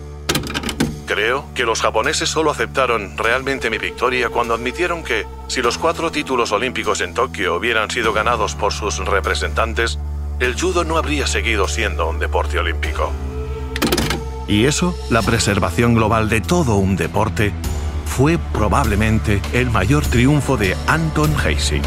Creo 1.04 1.44
que 1.54 1.64
los 1.66 1.82
japoneses 1.82 2.30
solo 2.30 2.50
aceptaron 2.50 3.18
realmente 3.18 3.68
mi 3.68 3.76
victoria 3.76 4.30
cuando 4.30 4.54
admitieron 4.54 5.04
que, 5.04 5.26
si 5.46 5.60
los 5.60 5.76
cuatro 5.76 6.10
títulos 6.10 6.52
olímpicos 6.52 7.02
en 7.02 7.12
Tokio 7.12 7.54
hubieran 7.54 7.90
sido 7.90 8.14
ganados 8.14 8.54
por 8.54 8.72
sus 8.72 8.96
representantes, 8.96 9.98
el 10.42 10.60
judo 10.60 10.84
no 10.84 10.96
habría 10.96 11.26
seguido 11.26 11.68
siendo 11.68 12.08
un 12.08 12.18
deporte 12.18 12.58
olímpico. 12.58 13.12
Y 14.48 14.64
eso, 14.64 14.94
la 15.08 15.22
preservación 15.22 15.94
global 15.94 16.28
de 16.28 16.40
todo 16.40 16.76
un 16.76 16.96
deporte, 16.96 17.52
fue 18.06 18.38
probablemente 18.52 19.40
el 19.52 19.70
mayor 19.70 20.04
triunfo 20.04 20.56
de 20.56 20.76
Anton 20.86 21.32
Heising. 21.38 21.82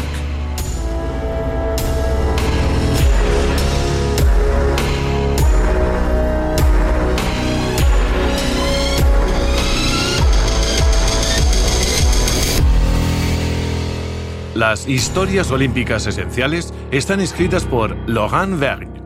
Las 14.56 14.88
historias 14.88 15.50
olímpicas 15.50 16.06
esenciales 16.06 16.72
están 16.90 17.20
escritas 17.20 17.66
por 17.66 17.94
Laurent 18.08 18.58
Vergne 18.58 19.02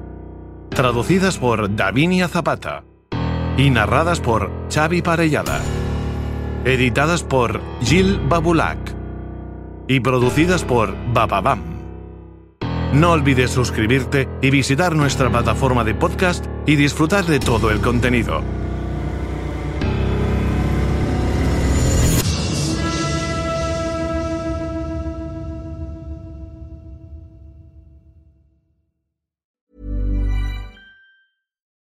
traducidas 0.69 1.39
por 1.39 1.75
Davinia 1.75 2.29
Zapata 2.29 2.85
y 3.57 3.69
narradas 3.71 4.21
por 4.21 4.53
Xavi 4.73 5.03
Parellada. 5.03 5.61
Editadas 6.65 7.25
por 7.25 7.61
Gil 7.83 8.21
Babulac 8.29 8.79
y 9.89 9.99
producidas 9.99 10.65
por 10.65 10.95
Bababam. 11.13 11.65
No 12.93 13.11
olvides 13.11 13.51
suscribirte 13.51 14.29
y 14.41 14.51
visitar 14.51 14.95
nuestra 14.95 15.31
plataforma 15.31 15.83
de 15.83 15.95
podcast 15.97 16.47
y 16.65 16.77
disfrutar 16.77 17.25
de 17.25 17.41
todo 17.41 17.73
el 17.73 17.81
contenido. 17.81 18.41